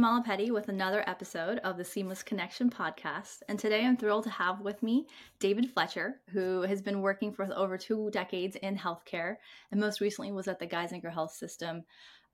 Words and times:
This 0.00 0.46
is 0.46 0.50
with 0.50 0.68
another 0.70 1.04
episode 1.06 1.58
of 1.58 1.76
the 1.76 1.84
Seamless 1.84 2.22
Connection 2.22 2.70
podcast. 2.70 3.42
And 3.50 3.58
today 3.58 3.84
I'm 3.84 3.98
thrilled 3.98 4.24
to 4.24 4.30
have 4.30 4.62
with 4.62 4.82
me 4.82 5.06
David 5.40 5.70
Fletcher, 5.70 6.22
who 6.32 6.62
has 6.62 6.80
been 6.80 7.02
working 7.02 7.34
for 7.34 7.46
over 7.54 7.76
two 7.76 8.08
decades 8.10 8.56
in 8.56 8.78
healthcare 8.78 9.36
and 9.70 9.78
most 9.78 10.00
recently 10.00 10.32
was 10.32 10.48
at 10.48 10.58
the 10.58 10.66
Geisinger 10.66 11.12
Health 11.12 11.32
System, 11.32 11.82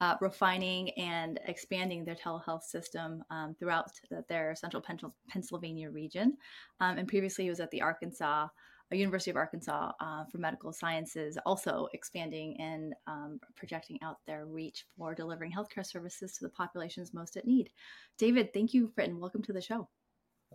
uh, 0.01 0.15
refining 0.21 0.91
and 0.91 1.41
expanding 1.49 2.05
their 2.05 2.15
telehealth 2.15 2.63
system 2.63 3.25
um, 3.31 3.57
throughout 3.59 3.91
their 4.29 4.55
central 4.55 4.85
Pennsylvania 5.29 5.91
region. 5.91 6.37
Um, 6.79 6.99
and 6.99 7.09
previously 7.09 7.45
he 7.45 7.51
was 7.51 7.59
at 7.59 7.73
the 7.73 7.83
Arkansas 7.83 8.47
University 8.95 9.31
of 9.31 9.37
Arkansas 9.37 9.91
uh, 9.99 10.25
for 10.27 10.39
Medical 10.39 10.73
Sciences, 10.73 11.37
also 11.45 11.89
expanding 11.93 12.61
and 12.61 12.95
um, 13.09 13.41
projecting 13.57 13.99
out 14.03 14.19
their 14.27 14.47
reach 14.47 14.85
for 14.97 15.15
delivering 15.15 15.51
healthcare 15.51 15.85
services 15.85 16.35
to 16.35 16.45
the 16.45 16.51
populations 16.51 17.13
most 17.13 17.37
at 17.37 17.47
need. 17.47 17.71
David, 18.17 18.53
thank 18.53 18.73
you 18.73 18.93
for, 18.95 19.01
and 19.01 19.19
welcome 19.19 19.43
to 19.43 19.53
the 19.53 19.61
show. 19.61 19.89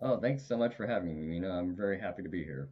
Oh, 0.00 0.18
thanks 0.18 0.46
so 0.46 0.56
much 0.56 0.74
for 0.74 0.86
having 0.86 1.14
me, 1.14 1.26
Mina. 1.26 1.50
I'm 1.50 1.76
very 1.76 2.00
happy 2.00 2.22
to 2.22 2.28
be 2.30 2.42
here. 2.42 2.70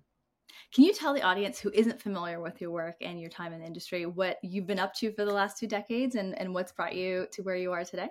Can 0.72 0.84
you 0.84 0.94
tell 0.94 1.12
the 1.12 1.22
audience 1.22 1.60
who 1.60 1.70
isn't 1.74 2.00
familiar 2.00 2.40
with 2.40 2.60
your 2.60 2.70
work 2.70 2.96
and 3.02 3.20
your 3.20 3.30
time 3.30 3.52
in 3.52 3.60
the 3.60 3.66
industry 3.66 4.06
what 4.06 4.38
you've 4.42 4.66
been 4.66 4.78
up 4.78 4.94
to 4.94 5.12
for 5.12 5.24
the 5.24 5.32
last 5.32 5.58
two 5.58 5.66
decades 5.66 6.14
and, 6.14 6.38
and 6.38 6.54
what's 6.54 6.72
brought 6.72 6.94
you 6.94 7.26
to 7.32 7.42
where 7.42 7.56
you 7.56 7.70
are 7.72 7.84
today? 7.84 8.08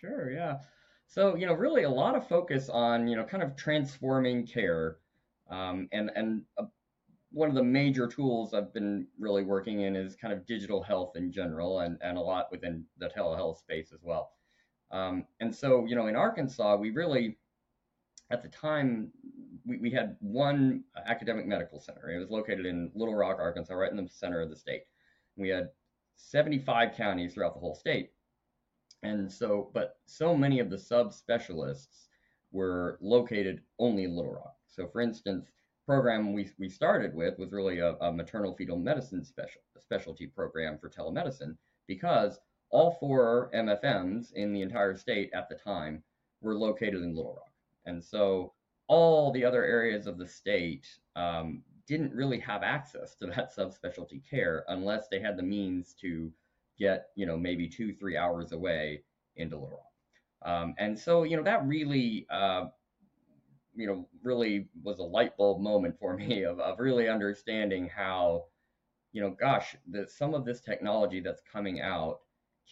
Sure, 0.00 0.30
yeah. 0.30 0.58
So, 1.06 1.34
you 1.34 1.46
know, 1.46 1.54
really 1.54 1.84
a 1.84 1.90
lot 1.90 2.14
of 2.14 2.28
focus 2.28 2.68
on, 2.68 3.08
you 3.08 3.16
know, 3.16 3.24
kind 3.24 3.42
of 3.42 3.56
transforming 3.56 4.46
care 4.46 4.98
um, 5.50 5.88
and, 5.92 6.10
and 6.14 6.42
a 6.58 6.64
one 7.32 7.48
of 7.48 7.54
the 7.54 7.62
major 7.62 8.06
tools 8.06 8.54
I've 8.54 8.72
been 8.74 9.06
really 9.18 9.44
working 9.44 9.80
in 9.80 9.94
is 9.94 10.16
kind 10.16 10.32
of 10.32 10.46
digital 10.46 10.82
health 10.82 11.12
in 11.16 11.30
general 11.30 11.80
and, 11.80 11.96
and 12.02 12.18
a 12.18 12.20
lot 12.20 12.48
within 12.50 12.84
the 12.98 13.08
telehealth 13.08 13.58
space 13.58 13.92
as 13.92 14.00
well. 14.02 14.32
Um, 14.90 15.24
and 15.38 15.54
so, 15.54 15.86
you 15.86 15.94
know, 15.94 16.08
in 16.08 16.16
Arkansas, 16.16 16.76
we 16.76 16.90
really, 16.90 17.38
at 18.30 18.42
the 18.42 18.48
time, 18.48 19.12
we, 19.64 19.78
we 19.78 19.90
had 19.90 20.16
one 20.20 20.82
academic 21.06 21.46
medical 21.46 21.80
center. 21.80 22.10
It 22.10 22.18
was 22.18 22.30
located 22.30 22.66
in 22.66 22.90
Little 22.94 23.14
Rock, 23.14 23.38
Arkansas, 23.38 23.74
right 23.74 23.90
in 23.90 23.96
the 23.96 24.08
center 24.08 24.40
of 24.40 24.50
the 24.50 24.56
state. 24.56 24.82
We 25.36 25.48
had 25.48 25.68
75 26.16 26.96
counties 26.96 27.34
throughout 27.34 27.54
the 27.54 27.60
whole 27.60 27.76
state. 27.76 28.10
And 29.02 29.30
so, 29.30 29.70
but 29.72 29.98
so 30.06 30.36
many 30.36 30.58
of 30.58 30.68
the 30.68 30.76
subspecialists 30.76 32.08
were 32.50 32.98
located 33.00 33.62
only 33.78 34.04
in 34.04 34.16
Little 34.16 34.34
Rock. 34.34 34.56
So, 34.66 34.88
for 34.88 35.00
instance, 35.00 35.46
program 35.90 36.32
we, 36.32 36.48
we 36.56 36.68
started 36.68 37.12
with 37.12 37.36
was 37.36 37.50
really 37.50 37.80
a, 37.80 37.94
a 37.94 38.12
maternal 38.12 38.54
fetal 38.54 38.78
medicine 38.78 39.24
special 39.24 39.60
specialty 39.76 40.24
program 40.24 40.78
for 40.78 40.88
telemedicine 40.88 41.56
because 41.88 42.38
all 42.70 42.96
four 43.00 43.50
MFMs 43.56 44.32
in 44.34 44.52
the 44.52 44.62
entire 44.62 44.96
state 44.96 45.32
at 45.34 45.48
the 45.48 45.56
time 45.56 46.00
were 46.42 46.54
located 46.54 47.02
in 47.02 47.16
Little 47.16 47.32
Rock. 47.32 47.52
And 47.86 48.00
so 48.04 48.52
all 48.86 49.32
the 49.32 49.44
other 49.44 49.64
areas 49.64 50.06
of 50.06 50.16
the 50.16 50.28
state 50.28 50.86
um, 51.16 51.60
didn't 51.88 52.14
really 52.14 52.38
have 52.38 52.62
access 52.62 53.16
to 53.16 53.26
that 53.26 53.52
subspecialty 53.58 54.22
care 54.30 54.62
unless 54.68 55.08
they 55.08 55.18
had 55.18 55.36
the 55.36 55.42
means 55.42 55.96
to 56.02 56.32
get, 56.78 57.08
you 57.16 57.26
know, 57.26 57.36
maybe 57.36 57.66
two, 57.66 57.92
three 57.94 58.16
hours 58.16 58.52
away 58.52 59.02
into 59.34 59.56
Little 59.56 59.70
Rock. 59.70 59.86
Um, 60.42 60.74
and 60.78 60.96
so, 60.96 61.24
you 61.24 61.36
know, 61.36 61.42
that 61.42 61.66
really 61.66 62.28
uh, 62.30 62.66
you 63.74 63.86
know, 63.86 64.08
really 64.22 64.68
was 64.82 64.98
a 64.98 65.04
light 65.04 65.36
bulb 65.36 65.60
moment 65.60 65.98
for 65.98 66.16
me 66.16 66.44
of, 66.44 66.60
of 66.60 66.78
really 66.78 67.08
understanding 67.08 67.88
how, 67.88 68.44
you 69.12 69.20
know, 69.20 69.30
gosh, 69.30 69.76
that 69.90 70.10
some 70.10 70.34
of 70.34 70.44
this 70.44 70.60
technology 70.60 71.20
that's 71.20 71.42
coming 71.50 71.80
out 71.80 72.20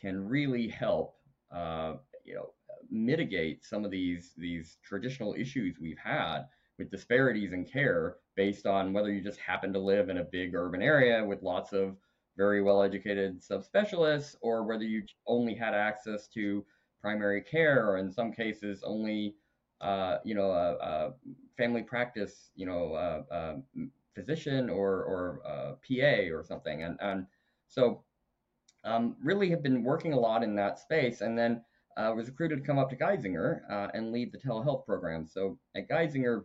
can 0.01 0.29
really 0.29 0.69
help, 0.69 1.17
uh, 1.53 1.95
you 2.25 2.35
know, 2.35 2.51
mitigate 2.91 3.65
some 3.65 3.85
of 3.85 3.91
these 3.91 4.33
these 4.39 4.79
traditional 4.83 5.35
issues 5.35 5.77
we've 5.79 5.99
had 5.99 6.45
with 6.79 6.91
disparities 6.91 7.53
in 7.53 7.65
care 7.65 8.17
based 8.37 8.67
on 8.67 8.93
whether 8.93 9.13
you 9.13 9.21
just 9.21 9.41
happen 9.41 9.73
to 9.73 9.79
live 9.79 10.09
in 10.09 10.19
a 10.19 10.25
big 10.25 10.55
urban 10.55 10.81
area 10.81 11.25
with 11.25 11.43
lots 11.43 11.73
of 11.73 11.97
very 12.37 12.63
well 12.63 12.83
educated 12.83 13.43
subspecialists 13.43 14.37
or 14.41 14.63
whether 14.63 14.85
you 14.85 15.03
only 15.27 15.55
had 15.55 15.75
access 15.75 16.29
to 16.29 16.65
primary 17.01 17.43
care 17.43 17.89
or 17.89 17.99
in 17.99 18.11
some 18.11 18.33
cases 18.33 18.83
only 18.85 19.35
uh, 19.81 20.19
you 20.25 20.35
know, 20.35 20.51
a, 20.51 20.75
a, 20.75 21.15
family 21.57 21.83
practice, 21.83 22.51
you 22.55 22.67
know, 22.67 22.95
a, 22.95 23.35
a 23.35 23.57
physician 24.15 24.71
or 24.71 25.05
or 25.05 25.79
PA 25.87 26.35
or 26.35 26.45
something, 26.45 26.83
and 26.83 26.97
and 27.01 27.27
so 27.69 28.03
um, 28.85 29.17
really 29.23 29.51
have 29.51 29.63
been 29.63 29.83
working 29.83 30.13
a 30.13 30.19
lot 30.19 30.43
in 30.43 30.55
that 30.57 30.79
space, 30.79 31.21
and 31.21 31.39
then 31.39 31.63
uh, 31.97 32.13
was 32.15 32.29
recruited 32.29 32.59
to 32.59 32.65
come 32.65 32.79
up 32.79 32.89
to 32.91 32.97
Geisinger 32.97 33.61
uh, 33.71 33.89
and 33.95 34.13
lead 34.13 34.33
the 34.33 34.39
telehealth 34.39 34.87
program. 34.87 35.27
So 35.27 35.59
at 35.77 35.89
Geisinger, 35.89 36.45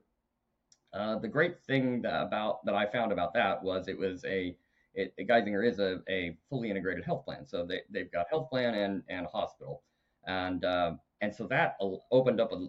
uh, 0.93 1.19
the 1.19 1.27
great 1.27 1.63
thing 1.65 2.01
that 2.01 2.23
about 2.23 2.65
that 2.65 2.75
I 2.75 2.85
found 2.85 3.11
about 3.11 3.33
that 3.35 3.63
was 3.63 3.87
it 3.87 3.97
was 3.97 4.25
a 4.25 4.55
it, 4.93 5.13
Geisinger 5.27 5.67
is 5.67 5.79
a, 5.79 5.99
a 6.09 6.37
fully 6.49 6.69
integrated 6.69 7.03
health 7.03 7.25
plan. 7.25 7.45
So 7.45 7.65
they, 7.65 7.81
they've 7.89 8.11
got 8.11 8.27
health 8.29 8.49
plan 8.49 8.75
and, 8.75 9.03
and 9.09 9.27
hospital. 9.27 9.81
And, 10.27 10.63
uh, 10.63 10.93
and 11.21 11.33
so 11.33 11.47
that 11.47 11.77
opened 12.11 12.39
up 12.39 12.51
a 12.51 12.67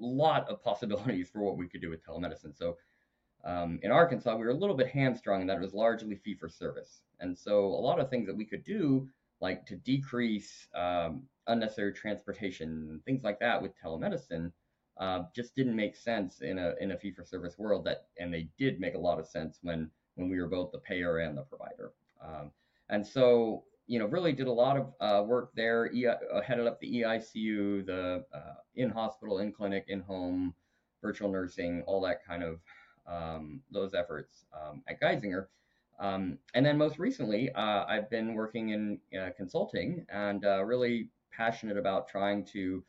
lot 0.00 0.48
of 0.48 0.62
possibilities 0.64 1.28
for 1.28 1.40
what 1.40 1.56
we 1.56 1.68
could 1.68 1.80
do 1.80 1.90
with 1.90 2.04
telemedicine. 2.04 2.56
So 2.56 2.76
um, 3.44 3.78
in 3.82 3.90
Arkansas, 3.90 4.36
we 4.36 4.44
were 4.44 4.50
a 4.50 4.54
little 4.54 4.76
bit 4.76 4.88
hamstrung 4.88 5.42
in 5.42 5.46
that 5.46 5.56
it 5.56 5.62
was 5.62 5.74
largely 5.74 6.16
fee 6.16 6.34
for 6.34 6.48
service. 6.48 7.02
And 7.20 7.36
so 7.36 7.64
a 7.64 7.82
lot 7.82 8.00
of 8.00 8.10
things 8.10 8.26
that 8.26 8.36
we 8.36 8.44
could 8.44 8.64
do, 8.64 9.08
like 9.40 9.64
to 9.66 9.76
decrease 9.76 10.68
um, 10.74 11.22
unnecessary 11.46 11.92
transportation, 11.92 13.00
things 13.06 13.24
like 13.24 13.40
that 13.40 13.60
with 13.60 13.72
telemedicine, 13.82 14.52
uh, 14.98 15.22
just 15.34 15.54
didn't 15.56 15.76
make 15.76 15.96
sense 15.96 16.42
in 16.42 16.58
a 16.58 16.74
in 16.80 16.90
a 16.90 16.98
fee 16.98 17.10
for 17.10 17.24
service 17.24 17.58
world. 17.58 17.84
That 17.86 18.08
and 18.18 18.32
they 18.32 18.48
did 18.58 18.78
make 18.80 18.94
a 18.94 18.98
lot 18.98 19.18
of 19.18 19.26
sense 19.26 19.58
when 19.62 19.90
when 20.16 20.28
we 20.28 20.38
were 20.38 20.48
both 20.48 20.72
the 20.72 20.78
payer 20.78 21.18
and 21.18 21.36
the 21.36 21.42
provider. 21.42 21.92
Um, 22.22 22.50
and 22.90 23.06
so 23.06 23.64
you 23.90 23.98
know, 23.98 24.06
really 24.06 24.32
did 24.32 24.46
a 24.46 24.52
lot 24.52 24.76
of 24.76 24.94
uh, 25.00 25.24
work 25.24 25.50
there. 25.56 25.92
E- 25.92 26.06
uh, 26.06 26.40
headed 26.46 26.64
up 26.68 26.78
the 26.78 27.02
EICU, 27.02 27.84
the 27.84 28.24
uh, 28.32 28.54
in 28.76 28.88
hospital, 28.88 29.40
in 29.40 29.52
clinic, 29.52 29.86
in 29.88 29.98
home, 30.00 30.54
virtual 31.02 31.28
nursing, 31.28 31.82
all 31.88 32.00
that 32.02 32.24
kind 32.24 32.44
of 32.44 32.60
um, 33.08 33.60
those 33.72 33.92
efforts 33.92 34.44
um, 34.54 34.84
at 34.86 35.00
Geisinger. 35.00 35.46
Um, 35.98 36.38
and 36.54 36.64
then 36.64 36.78
most 36.78 37.00
recently, 37.00 37.50
uh, 37.50 37.84
I've 37.88 38.08
been 38.08 38.34
working 38.34 38.68
in 38.68 39.00
uh, 39.20 39.30
consulting 39.36 40.06
and 40.08 40.44
uh, 40.44 40.64
really 40.64 41.08
passionate 41.32 41.76
about 41.76 42.06
trying 42.06 42.44
to, 42.44 42.84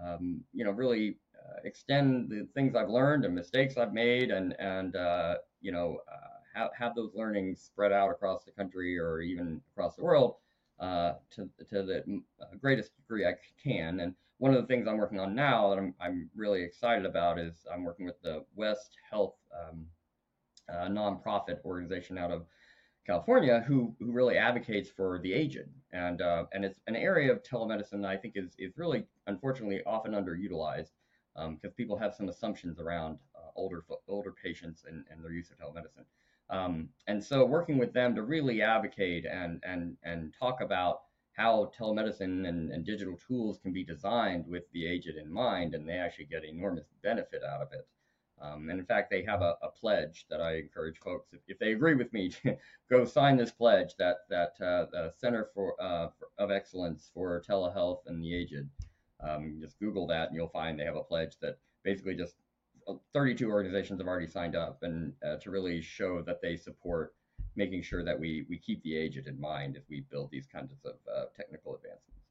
um, 0.00 0.44
you 0.52 0.64
know, 0.64 0.70
really 0.70 1.18
extend 1.64 2.30
the 2.30 2.46
things 2.54 2.76
I've 2.76 2.90
learned 2.90 3.24
and 3.24 3.34
mistakes 3.34 3.76
I've 3.76 3.92
made, 3.92 4.30
and 4.30 4.54
and 4.60 4.94
you 5.60 5.72
know 5.72 5.98
have, 6.76 6.94
those 6.94 7.14
learnings 7.14 7.60
spread 7.60 7.92
out 7.92 8.10
across 8.10 8.44
the 8.44 8.50
country 8.52 8.98
or 8.98 9.20
even 9.20 9.60
across 9.72 9.96
the 9.96 10.04
world 10.04 10.36
uh, 10.80 11.12
to, 11.30 11.48
to 11.68 11.82
the 11.82 12.22
greatest 12.60 12.96
degree 12.96 13.26
I 13.26 13.34
can. 13.62 14.00
And 14.00 14.14
one 14.38 14.54
of 14.54 14.60
the 14.60 14.66
things 14.66 14.86
I'm 14.86 14.98
working 14.98 15.20
on 15.20 15.34
now 15.34 15.70
that 15.70 15.78
I'm, 15.78 15.94
I'm 16.00 16.30
really 16.36 16.62
excited 16.62 17.04
about 17.04 17.38
is 17.38 17.66
I'm 17.72 17.84
working 17.84 18.06
with 18.06 18.20
the 18.22 18.44
West 18.54 18.96
Health 19.10 19.34
um, 19.52 19.86
uh, 20.72 20.88
nonprofit 20.88 21.64
organization 21.64 22.18
out 22.18 22.30
of 22.30 22.46
California 23.06 23.64
who, 23.66 23.94
who 23.98 24.12
really 24.12 24.36
advocates 24.36 24.90
for 24.90 25.18
the 25.18 25.32
aged. 25.32 25.68
And, 25.92 26.20
uh, 26.20 26.44
and 26.52 26.64
it's 26.64 26.78
an 26.86 26.94
area 26.94 27.32
of 27.32 27.42
telemedicine 27.42 28.02
that 28.02 28.10
I 28.10 28.16
think 28.16 28.34
is, 28.36 28.54
is 28.58 28.76
really, 28.76 29.04
unfortunately, 29.26 29.80
often 29.86 30.12
underutilized 30.12 30.92
because 31.34 31.70
um, 31.70 31.76
people 31.76 31.96
have 31.96 32.14
some 32.14 32.28
assumptions 32.28 32.78
around 32.78 33.18
uh, 33.34 33.50
older, 33.56 33.84
older 34.08 34.32
patients 34.32 34.84
and, 34.86 35.04
and 35.10 35.24
their 35.24 35.32
use 35.32 35.50
of 35.50 35.58
telemedicine. 35.58 36.04
Um, 36.50 36.88
and 37.06 37.22
so 37.22 37.44
working 37.44 37.78
with 37.78 37.92
them 37.92 38.14
to 38.14 38.22
really 38.22 38.62
advocate 38.62 39.26
and 39.26 39.62
and 39.64 39.96
and 40.02 40.34
talk 40.38 40.60
about 40.60 41.02
how 41.32 41.70
telemedicine 41.78 42.48
and, 42.48 42.72
and 42.72 42.84
digital 42.84 43.16
tools 43.28 43.58
can 43.62 43.72
be 43.72 43.84
designed 43.84 44.46
with 44.48 44.64
the 44.72 44.86
aged 44.86 45.16
in 45.16 45.32
mind, 45.32 45.74
and 45.74 45.88
they 45.88 45.94
actually 45.94 46.24
get 46.24 46.44
enormous 46.44 46.86
benefit 47.02 47.42
out 47.44 47.62
of 47.62 47.72
it. 47.72 47.86
Um, 48.40 48.70
and 48.70 48.78
in 48.78 48.86
fact, 48.86 49.10
they 49.10 49.22
have 49.22 49.42
a, 49.42 49.56
a, 49.62 49.68
pledge 49.68 50.26
that 50.30 50.40
I 50.40 50.56
encourage 50.56 50.98
folks, 50.98 51.28
if, 51.32 51.40
if 51.48 51.58
they 51.58 51.72
agree 51.72 51.94
with 51.94 52.12
me, 52.12 52.28
to 52.42 52.56
go 52.90 53.04
sign 53.04 53.36
this 53.36 53.50
pledge 53.50 53.94
that 53.98 54.18
that 54.28 54.52
uh, 54.60 54.86
the 54.90 55.12
Center 55.16 55.48
for, 55.54 55.80
uh, 55.80 56.08
for, 56.18 56.28
of 56.38 56.50
Excellence 56.50 57.10
for 57.12 57.42
Telehealth 57.48 58.00
and 58.06 58.22
the 58.22 58.34
Aged. 58.34 58.68
Um, 59.20 59.58
just 59.60 59.78
Google 59.80 60.06
that, 60.08 60.28
and 60.28 60.36
you'll 60.36 60.48
find 60.48 60.78
they 60.78 60.84
have 60.84 60.96
a 60.96 61.02
pledge 61.02 61.36
that 61.40 61.58
basically 61.82 62.14
just 62.14 62.34
32 63.12 63.50
organizations 63.50 64.00
have 64.00 64.08
already 64.08 64.26
signed 64.26 64.56
up 64.56 64.82
and 64.82 65.12
uh, 65.26 65.36
to 65.36 65.50
really 65.50 65.80
show 65.80 66.22
that 66.22 66.40
they 66.42 66.56
support 66.56 67.14
making 67.56 67.82
sure 67.82 68.04
that 68.04 68.18
we 68.18 68.46
we 68.48 68.58
keep 68.58 68.82
the 68.82 68.96
aged 68.96 69.26
in 69.26 69.40
mind 69.40 69.76
as 69.76 69.82
we 69.88 70.00
build 70.10 70.30
these 70.30 70.46
kinds 70.46 70.72
of 70.72 70.78
uh, 70.84 71.24
technical 71.36 71.74
advancements. 71.74 72.22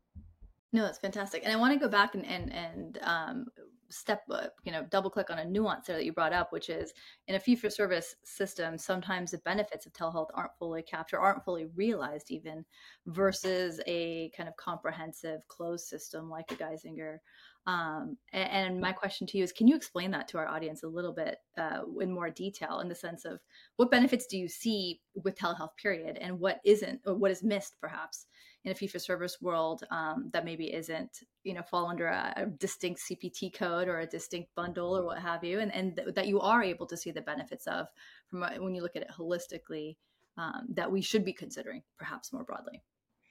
No 0.73 0.83
that's 0.83 0.99
fantastic. 0.99 1.43
And 1.43 1.53
i 1.53 1.55
want 1.55 1.73
to 1.73 1.79
go 1.79 1.89
back 1.89 2.15
and 2.15 2.25
and, 2.25 2.53
and 2.53 2.99
um, 3.03 3.45
step 3.89 4.23
uh, 4.31 4.47
you 4.63 4.71
know 4.71 4.85
double 4.89 5.09
click 5.09 5.29
on 5.29 5.39
a 5.39 5.45
nuance 5.45 5.87
there 5.87 5.95
that 5.95 6.05
you 6.05 6.11
brought 6.11 6.33
up 6.33 6.51
which 6.51 6.69
is 6.69 6.93
in 7.27 7.35
a 7.35 7.39
fee 7.39 7.55
for 7.55 7.69
service 7.69 8.15
system 8.23 8.77
sometimes 8.77 9.31
the 9.31 9.37
benefits 9.39 9.85
of 9.85 9.93
telehealth 9.93 10.27
aren't 10.33 10.55
fully 10.59 10.81
captured 10.81 11.19
aren't 11.19 11.43
fully 11.43 11.67
realized 11.75 12.29
even 12.29 12.65
versus 13.07 13.79
a 13.87 14.29
kind 14.35 14.49
of 14.49 14.55
comprehensive 14.57 15.47
closed 15.47 15.85
system 15.85 16.29
like 16.29 16.51
a 16.51 16.55
geisinger 16.55 17.17
um, 17.67 18.17
and, 18.31 18.79
my 18.79 18.93
question 18.93 19.27
to 19.27 19.37
you 19.37 19.43
is 19.43 19.51
can 19.51 19.67
you 19.67 19.75
explain 19.75 20.11
that 20.11 20.27
to 20.29 20.37
our 20.37 20.47
audience 20.47 20.83
a 20.83 20.87
little 20.87 21.11
bit 21.11 21.39
uh, 21.57 21.81
in 21.99 22.13
more 22.13 22.29
detail 22.29 22.79
in 22.79 22.87
the 22.87 22.95
sense 22.95 23.25
of 23.25 23.39
what 23.75 23.91
benefits 23.91 24.25
do 24.25 24.37
you 24.37 24.47
see 24.47 25.01
with 25.15 25.37
telehealth 25.37 25.75
period 25.75 26.17
and 26.21 26.39
what 26.39 26.59
isn't 26.63 27.01
or 27.05 27.15
what 27.15 27.31
is 27.31 27.43
missed 27.43 27.75
perhaps 27.81 28.27
in 28.63 28.71
a 28.71 28.75
fee 28.75 28.87
for 28.87 28.99
service 28.99 29.41
world 29.41 29.83
um, 29.91 30.29
that 30.31 30.45
maybe 30.45 30.73
isn't 30.73 31.19
you 31.43 31.53
know 31.53 31.61
fall 31.61 31.87
under 31.87 32.07
a, 32.07 32.33
a, 32.37 32.45
distinct 32.45 33.01
cpt 33.01 33.53
code 33.53 33.87
or 33.87 33.99
a 33.99 34.07
distinct 34.07 34.53
bundle 34.55 34.97
or 34.97 35.03
what 35.03 35.19
have 35.19 35.43
you 35.43 35.59
and, 35.59 35.73
and 35.73 35.97
th- 35.97 36.15
that 36.15 36.27
you 36.27 36.39
are 36.39 36.63
able 36.63 36.85
to 36.85 36.97
see 36.97 37.11
the 37.11 37.21
benefits 37.21 37.67
of 37.67 37.87
from 38.29 38.41
when 38.59 38.75
you 38.75 38.81
look 38.81 38.95
at 38.95 39.01
it 39.01 39.11
holistically 39.17 39.97
um, 40.37 40.67
that 40.69 40.91
we 40.91 41.01
should 41.01 41.25
be 41.25 41.33
considering 41.33 41.81
perhaps 41.97 42.31
more 42.31 42.43
broadly? 42.43 42.81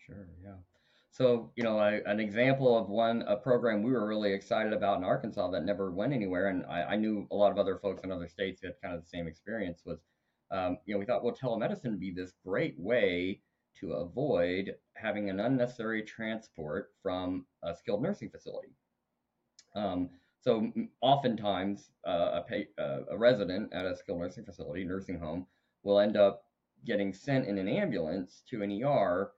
Sure 0.06 0.28
yeah 0.42 0.56
so 1.16 1.50
you 1.56 1.62
know 1.62 1.78
I, 1.78 2.00
an 2.06 2.20
example 2.20 2.76
of 2.76 2.88
one 2.88 3.22
a 3.22 3.36
program 3.36 3.82
we 3.82 3.92
were 3.92 4.06
really 4.06 4.32
excited 4.32 4.72
about 4.72 4.98
in 4.98 5.04
arkansas 5.04 5.50
that 5.50 5.64
never 5.64 5.90
went 5.90 6.12
anywhere 6.12 6.48
and 6.48 6.64
I, 6.66 6.82
I 6.82 6.96
knew 6.96 7.26
a 7.30 7.36
lot 7.36 7.52
of 7.52 7.58
other 7.58 7.78
folks 7.78 8.02
in 8.04 8.12
other 8.12 8.28
states 8.28 8.60
had 8.62 8.74
kind 8.82 8.94
of 8.94 9.02
the 9.02 9.08
same 9.08 9.26
experience 9.26 9.82
was 9.86 10.00
um, 10.50 10.78
you 10.84 10.94
know 10.94 10.98
we 10.98 11.06
thought 11.06 11.24
well 11.24 11.34
telemedicine 11.34 11.90
would 11.90 12.00
be 12.00 12.10
this 12.10 12.32
great 12.44 12.78
way 12.78 13.40
to 13.80 13.92
avoid 13.92 14.74
having 14.94 15.30
an 15.30 15.40
unnecessary 15.40 16.02
transport 16.02 16.92
from 17.02 17.46
a 17.62 17.74
skilled 17.74 18.02
nursing 18.02 18.30
facility. 18.30 18.70
Um, 19.74 20.10
so 20.40 20.72
oftentimes, 21.00 21.90
uh, 22.06 22.30
a, 22.34 22.44
pay, 22.48 22.68
uh, 22.78 23.00
a 23.10 23.18
resident 23.18 23.72
at 23.72 23.84
a 23.84 23.96
skilled 23.96 24.20
nursing 24.20 24.44
facility, 24.44 24.84
nursing 24.84 25.18
home, 25.18 25.46
will 25.82 25.98
end 25.98 26.16
up 26.16 26.44
getting 26.84 27.12
sent 27.12 27.46
in 27.46 27.58
an 27.58 27.68
ambulance 27.68 28.42
to 28.48 28.62
an 28.62 28.82
ER 28.82 29.32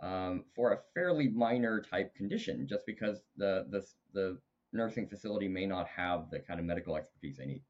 um, 0.00 0.44
for 0.54 0.72
a 0.72 0.78
fairly 0.94 1.28
minor 1.28 1.80
type 1.80 2.14
condition, 2.14 2.66
just 2.68 2.86
because 2.86 3.22
the, 3.36 3.66
the 3.70 3.84
the 4.14 4.38
nursing 4.72 5.08
facility 5.08 5.48
may 5.48 5.66
not 5.66 5.88
have 5.88 6.30
the 6.30 6.38
kind 6.38 6.60
of 6.60 6.66
medical 6.66 6.96
expertise 6.96 7.36
they 7.36 7.46
need. 7.46 7.62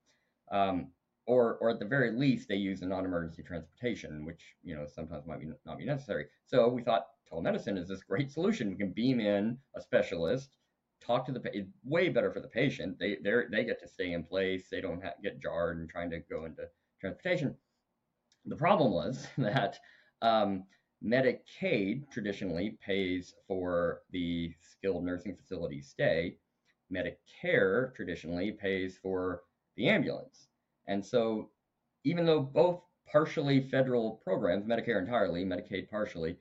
Um, 0.51 0.91
or 1.27 1.59
or 1.61 1.71
at 1.71 1.79
the 1.79 1.85
very 1.85 2.11
least 2.11 2.49
they 2.49 2.57
use 2.57 2.83
a 2.83 2.87
non-emergency 2.87 3.43
transportation, 3.43 4.25
which 4.25 4.57
you 4.63 4.75
know 4.75 4.87
sometimes 4.87 5.27
might 5.27 5.41
be 5.41 5.49
not 5.67 5.79
be 5.79 5.85
necessary. 5.85 6.27
So 6.47 6.69
we 6.69 6.83
thought 6.83 7.07
telemedicine 7.31 7.79
is 7.79 7.89
this 7.89 8.03
great 8.03 8.31
solution. 8.31 8.71
We 8.71 8.77
can 8.77 8.93
beam 8.93 9.21
in 9.21 9.59
a 9.77 9.81
specialist, 9.81 10.51
talk 11.01 11.27
to 11.27 11.33
the 11.33 11.41
it's 11.53 11.71
way 11.85 12.09
better 12.09 12.33
for 12.33 12.41
the 12.41 12.49
patient. 12.49 12.99
They 12.99 13.19
they 13.23 13.33
they 13.51 13.65
get 13.65 13.81
to 13.81 13.89
stay 13.89 14.13
in 14.13 14.25
place. 14.25 14.69
They 14.71 14.81
don't 14.81 15.03
get 15.23 15.41
jarred 15.41 15.79
and 15.79 15.89
trying 15.89 16.11
to 16.11 16.21
go 16.31 16.47
into 16.47 16.63
transportation. 17.01 17.55
The 18.47 18.57
problem 18.57 18.93
was 18.93 19.27
that 19.39 19.79
um, 20.23 20.65
Medicaid 21.05 22.11
traditionally 22.11 22.77
pays 22.85 23.35
for 23.47 24.03
the 24.11 24.53
skilled 24.61 25.05
nursing 25.05 25.37
facility 25.37 25.81
stay. 25.81 26.37
Medicare 26.93 27.95
traditionally 27.95 28.53
pays 28.53 28.99
for 28.99 29.43
the 29.77 29.89
ambulance. 29.89 30.49
And 30.87 31.05
so, 31.05 31.51
even 32.05 32.25
though 32.25 32.41
both 32.41 32.83
partially 33.11 33.61
federal 33.61 34.21
programs, 34.25 34.67
Medicare 34.67 34.99
entirely, 34.99 35.45
Medicaid 35.45 35.89
partially, 35.89 36.37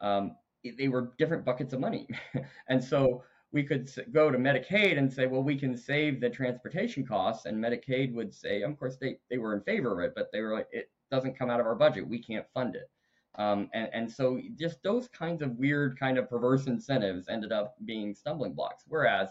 um, 0.00 0.36
they 0.78 0.88
were 0.88 1.12
different 1.18 1.44
buckets 1.44 1.72
of 1.72 1.80
money. 1.80 2.06
and 2.68 2.82
so 2.82 3.22
we 3.52 3.62
could 3.62 3.90
go 4.12 4.30
to 4.30 4.38
Medicaid 4.38 4.98
and 4.98 5.12
say, 5.12 5.26
well, 5.26 5.42
we 5.42 5.56
can 5.56 5.76
save 5.76 6.20
the 6.20 6.30
transportation 6.30 7.06
costs. 7.06 7.46
And 7.46 7.62
Medicaid 7.62 8.12
would 8.14 8.34
say, 8.34 8.62
of 8.62 8.78
course, 8.78 8.96
they, 8.96 9.18
they 9.30 9.38
were 9.38 9.54
in 9.54 9.62
favor 9.62 9.92
of 9.92 10.04
it, 10.04 10.14
but 10.14 10.30
they 10.32 10.40
were 10.40 10.54
like, 10.54 10.68
it 10.72 10.90
doesn't 11.10 11.38
come 11.38 11.50
out 11.50 11.60
of 11.60 11.66
our 11.66 11.74
budget. 11.74 12.08
We 12.08 12.22
can't 12.22 12.46
fund 12.54 12.76
it. 12.76 12.90
Um, 13.36 13.70
and, 13.72 13.88
and 13.92 14.12
so 14.12 14.40
just 14.58 14.82
those 14.82 15.08
kinds 15.08 15.42
of 15.42 15.56
weird, 15.56 15.98
kind 15.98 16.18
of 16.18 16.28
perverse 16.28 16.66
incentives 16.66 17.28
ended 17.28 17.52
up 17.52 17.76
being 17.84 18.14
stumbling 18.14 18.52
blocks. 18.52 18.84
Whereas 18.86 19.30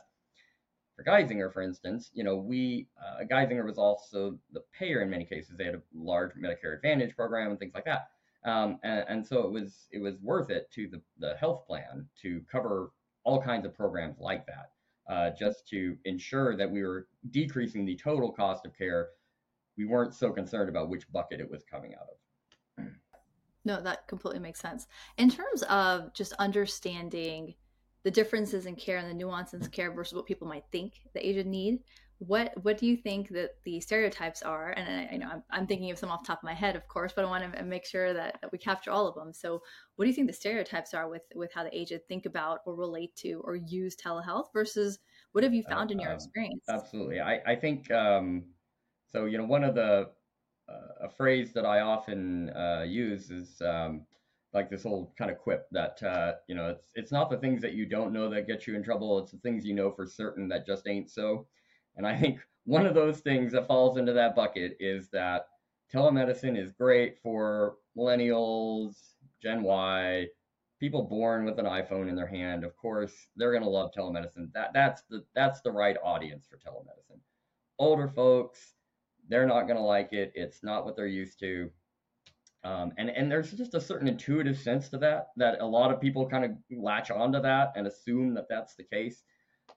for 0.96 1.04
Geisinger, 1.04 1.54
for 1.54 1.62
instance, 1.62 2.10
you 2.14 2.24
know, 2.24 2.36
we 2.36 2.88
uh, 3.00 3.24
Geisinger 3.32 3.66
was 3.66 3.78
also 3.78 4.38
the 4.52 4.62
payer 4.78 5.02
in 5.02 5.10
many 5.10 5.26
cases. 5.26 5.56
They 5.58 5.66
had 5.66 5.76
a 5.76 5.82
large 5.94 6.34
Medicare 6.34 6.76
Advantage 6.76 7.16
program 7.16 7.52
and 7.52 7.60
things 7.60 7.74
like 7.74 7.86
that. 7.86 8.10
Um, 8.44 8.80
and, 8.84 9.06
and, 9.08 9.28
so 9.28 9.42
it 9.42 9.52
was 9.52 9.88
it 9.92 10.02
was 10.02 10.16
worth 10.20 10.50
it 10.50 10.72
to 10.72 10.88
the, 10.88 11.00
the 11.20 11.36
health 11.36 11.68
plan 11.68 12.08
to 12.24 12.42
cover 12.52 12.92
all 13.24 13.40
kinds 13.40 13.68
of 13.68 13.76
programs 13.76 14.20
like 14.20 14.48
that, 14.48 14.72
uh, 15.08 15.30
just 15.38 15.68
to 15.70 15.96
ensure 16.06 16.58
that 16.58 16.70
we 16.70 16.82
were 16.82 17.08
decreasing 17.30 17.86
the 17.86 17.96
total 17.96 18.32
cost 18.32 18.66
of 18.66 18.76
care. 18.76 19.10
We 19.78 19.86
weren't 19.86 20.16
so 20.16 20.32
concerned 20.32 20.70
about 20.70 20.90
which 20.90 21.12
bucket 21.12 21.40
it 21.40 21.52
was 21.52 21.64
coming 21.64 21.94
out 21.94 22.08
of. 22.10 22.18
No, 23.64 23.82
that 23.82 24.08
completely 24.08 24.40
makes 24.40 24.60
sense. 24.60 24.88
In 25.18 25.30
terms 25.30 25.64
of 25.64 26.14
just 26.14 26.34
understanding 26.34 27.54
the 28.04 28.12
differences 28.12 28.66
in 28.66 28.76
care 28.76 28.98
and 28.98 29.10
the 29.10 29.14
nuances 29.14 29.66
in 29.66 29.72
care 29.72 29.92
versus 29.92 30.16
what 30.16 30.26
people 30.26 30.48
might 30.48 30.64
think 30.72 31.02
the 31.14 31.26
aged 31.26 31.46
need 31.46 31.80
what 32.28 32.54
what 32.64 32.78
do 32.78 32.86
you 32.86 32.96
think 32.96 33.30
that 33.30 33.56
the 33.64 33.80
stereotypes 33.80 34.44
are? 34.44 34.70
And 34.78 34.88
I, 34.88 35.14
I 35.14 35.18
know 35.18 35.28
I'm, 35.28 35.44
I'm, 35.50 35.68
thinking 35.68 35.90
of 35.90 35.98
some 35.98 36.12
off 36.12 36.22
the 36.22 36.28
top 36.28 36.40
of 36.40 36.44
my 36.44 36.54
head 36.54 36.76
of 36.76 36.88
course 36.88 37.14
but 37.16 37.26
i 37.26 37.28
want 37.28 37.52
to 37.52 37.64
make 37.64 37.84
sure 37.84 38.14
that, 38.14 38.40
we 38.52 38.60
capture 38.60 38.92
all 38.92 39.08
of 39.08 39.16
them. 39.16 39.34
So 39.34 39.64
what 39.96 40.06
do 40.06 40.10
you 40.10 40.14
think 40.14 40.28
the 40.28 40.34
stereotypes 40.34 40.94
are 40.94 41.10
with 41.10 41.24
with 41.34 41.52
how 41.52 41.64
the 41.64 41.76
aged 41.76 42.08
think 42.08 42.28
about 42.28 42.60
or 42.68 42.76
relate 42.76 43.16
to 43.18 43.42
or 43.44 43.56
use 43.56 43.96
telehealth 43.96 44.54
versus 44.54 45.00
what 45.32 45.44
have 45.44 45.54
you 45.54 45.64
found 45.64 45.90
uh, 45.90 45.94
in 45.94 46.00
your 46.00 46.12
uh, 46.12 46.16
experience? 46.16 46.64
absolutely. 46.70 47.20
I 47.20 47.40
i 47.48 47.56
think 47.56 47.90
um 47.90 48.44
so 49.12 49.26
you 49.26 49.40
know 49.40 49.46
one 49.46 49.64
of 49.64 49.74
the 49.74 49.82
uh, 49.82 50.06
a 51.02 51.10
phrase 51.10 51.54
that 51.54 51.66
i 51.66 51.82
often 51.82 52.50
uh, 52.52 52.84
use 52.88 53.30
is 53.32 53.62
um, 53.62 54.06
like 54.54 54.70
this 54.70 54.86
old 54.86 55.12
kind 55.18 55.32
of 55.32 55.38
quip 55.38 55.68
that 55.72 56.02
uh, 56.04 56.34
you 56.48 56.56
know 56.56 56.68
it's 56.70 56.92
it's 56.96 57.12
not 57.12 57.30
the 57.30 57.38
things 57.38 57.62
that 57.62 57.74
you 57.74 57.86
don't 57.86 58.14
know 58.14 58.30
that 58.30 58.48
get 58.48 58.68
you 58.68 58.76
in 58.76 58.84
trouble 58.84 59.20
it's 59.20 59.32
the 59.32 59.38
things 59.38 59.66
you 59.66 59.74
know 59.74 59.92
for 59.92 60.06
certain 60.06 60.48
that 60.50 60.66
just 60.66 60.88
ain't 60.88 61.10
so. 61.10 61.48
And 61.96 62.08
i 62.08 62.18
think 62.18 62.40
one 62.66 62.86
of 62.86 62.96
those 62.96 63.20
things 63.20 63.52
that 63.54 63.68
falls 63.68 63.98
into 63.98 64.14
that 64.14 64.36
bucket 64.36 64.78
is 64.80 65.10
that 65.10 65.48
telemedicine 65.94 66.58
is 66.58 66.72
great 66.72 67.18
for 67.22 67.76
millennials 67.98 68.96
gen 69.42 69.64
y 69.64 70.28
people 70.82 71.04
born 71.04 71.46
with 71.46 71.60
an 71.60 71.66
iphone 71.66 72.10
in 72.10 72.16
their 72.16 72.28
hand. 72.28 72.64
Of 72.64 72.76
course 72.76 73.14
they're 73.38 73.52
going 73.52 73.64
to 73.64 73.70
love 73.70 73.92
telemedicine. 73.96 74.52
That 74.54 74.72
that's 74.74 75.04
the 75.10 75.24
that's 75.36 75.62
the 75.62 75.72
right 75.72 75.96
audience 76.04 76.48
for 76.50 76.58
telemedicine. 76.58 77.20
Older 77.78 78.08
folks 78.08 78.74
they're 79.32 79.48
not 79.48 79.64
going 79.64 79.78
to 79.78 79.82
like 79.82 80.14
it 80.14 80.32
it's 80.36 80.64
not 80.64 80.86
what 80.86 80.96
they're 80.96 81.08
used 81.08 81.40
to 81.40 81.72
um, 82.64 82.92
and 82.98 83.10
and 83.10 83.32
there's 83.32 83.52
just 83.52 83.74
a 83.74 83.82
certain 83.82 84.08
intuitive 84.08 84.58
sense 84.58 84.90
to 84.90 84.98
that 85.00 85.30
that 85.36 85.62
a 85.62 85.66
lot 85.66 85.92
of 85.92 86.00
people 86.00 86.30
kind 86.30 86.46
of 86.46 86.52
latch 86.70 87.10
onto 87.10 87.42
that 87.42 87.74
and 87.76 87.88
assume 87.88 88.34
that 88.36 88.48
that's 88.50 88.76
the 88.76 88.84
case. 88.84 89.24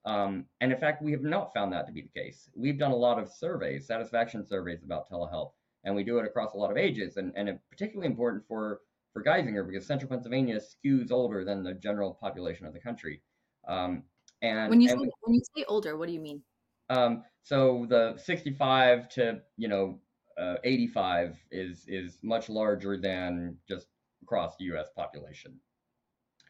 Um, 0.04 0.44
and 0.60 0.70
in 0.70 0.78
fact, 0.78 1.02
we 1.02 1.12
have 1.12 1.22
not 1.22 1.54
found 1.54 1.72
that 1.72 1.86
to 1.86 1.92
be 1.92 2.02
the 2.02 2.20
case. 2.20 2.50
We've 2.54 2.78
done 2.78 2.90
a 2.90 2.96
lot 2.96 3.18
of 3.18 3.32
surveys, 3.32 3.86
satisfaction 3.86 4.44
surveys 4.46 4.82
about 4.84 5.08
telehealth, 5.08 5.52
and 5.84 5.94
we 5.94 6.04
do 6.04 6.18
it 6.18 6.26
across 6.26 6.52
a 6.52 6.58
lot 6.58 6.70
of 6.70 6.76
ages, 6.76 7.16
and 7.16 7.32
and 7.36 7.48
it's 7.48 7.64
particularly 7.70 8.10
important 8.10 8.44
for 8.46 8.80
for 9.14 9.22
Geisinger 9.22 9.66
because 9.66 9.86
Central 9.86 10.10
Pennsylvania 10.10 10.60
skews 10.60 11.10
older 11.10 11.42
than 11.42 11.62
the 11.62 11.72
general 11.72 12.18
population 12.20 12.66
of 12.66 12.74
the 12.74 12.80
country. 12.80 13.22
Um, 13.66 14.02
and 14.42 14.68
when 14.68 14.82
you 14.82 14.90
and 14.90 15.00
say, 15.00 15.10
when 15.22 15.34
you 15.34 15.42
say 15.56 15.64
older, 15.68 15.96
what 15.96 16.08
do 16.08 16.12
you 16.12 16.20
mean? 16.20 16.42
Um, 16.90 17.24
so 17.42 17.86
the 17.88 18.16
65 18.16 19.08
to 19.10 19.40
you 19.56 19.68
know 19.68 19.98
uh, 20.38 20.56
85 20.64 21.36
is 21.50 21.84
is 21.86 22.18
much 22.22 22.48
larger 22.48 22.96
than 22.96 23.56
just 23.68 23.86
across 24.22 24.56
the 24.56 24.64
U.S. 24.66 24.88
population. 24.96 25.60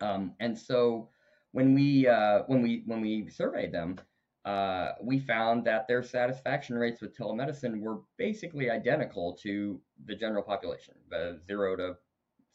Um, 0.01 0.35
and 0.41 0.59
so 0.59 1.11
when 1.53 1.75
we 1.75 2.07
uh, 2.07 2.43
when 2.47 2.63
we 2.63 2.83
when 2.87 3.01
we 3.01 3.29
surveyed 3.29 3.73
them, 3.73 3.99
uh, 4.45 4.93
we 5.03 5.19
found 5.19 5.65
that 5.65 5.87
their 5.89 6.03
satisfaction 6.03 6.77
rates 6.77 7.01
with 7.01 7.17
telemedicine 7.17 7.81
were 7.81 8.01
basically 8.19 8.71
identical 8.71 9.37
to 9.43 9.81
the 10.07 10.15
general 10.15 10.43
population, 10.43 10.95
the 11.11 11.41
zero 11.47 11.77
to 11.77 11.97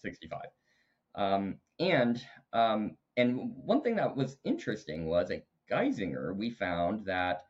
65. 0.02 0.42
Um, 1.16 1.58
and 1.80 2.24
um, 2.54 2.98
and 3.18 3.52
one 3.56 3.82
thing 3.82 3.96
that 3.96 4.16
was 4.16 4.38
interesting 4.44 5.08
was 5.08 5.32
at 5.32 5.46
Geisinger, 5.72 6.36
we 6.36 6.50
found 6.50 7.06
that 7.06 7.44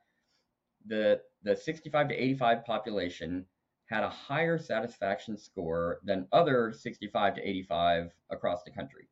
the 0.85 1.21
the 1.43 1.55
65 1.55 2.09
to 2.09 2.15
85 2.15 2.65
population 2.65 3.45
had 3.85 4.03
a 4.03 4.09
higher 4.09 4.57
satisfaction 4.57 5.37
score 5.37 5.99
than 6.03 6.27
other 6.31 6.71
65 6.71 7.35
to 7.35 7.41
85 7.41 8.11
across 8.29 8.63
the 8.63 8.71
country. 8.71 9.07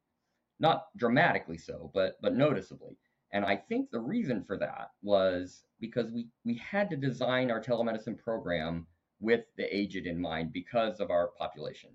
Not 0.59 0.87
dramatically 0.97 1.57
so, 1.57 1.91
but 1.93 2.17
but 2.21 2.35
noticeably. 2.35 2.97
And 3.33 3.43
I 3.45 3.55
think 3.55 3.91
the 3.91 3.99
reason 3.99 4.43
for 4.43 4.57
that 4.57 4.91
was 5.01 5.63
because 5.79 6.11
we 6.11 6.27
we 6.45 6.55
had 6.55 6.89
to 6.89 6.97
design 6.97 7.51
our 7.51 7.61
telemedicine 7.61 8.17
program 8.17 8.87
with 9.19 9.45
the 9.57 9.75
aged 9.75 10.05
in 10.05 10.19
mind 10.19 10.53
because 10.53 10.99
of 10.99 11.09
our 11.11 11.29
population. 11.37 11.89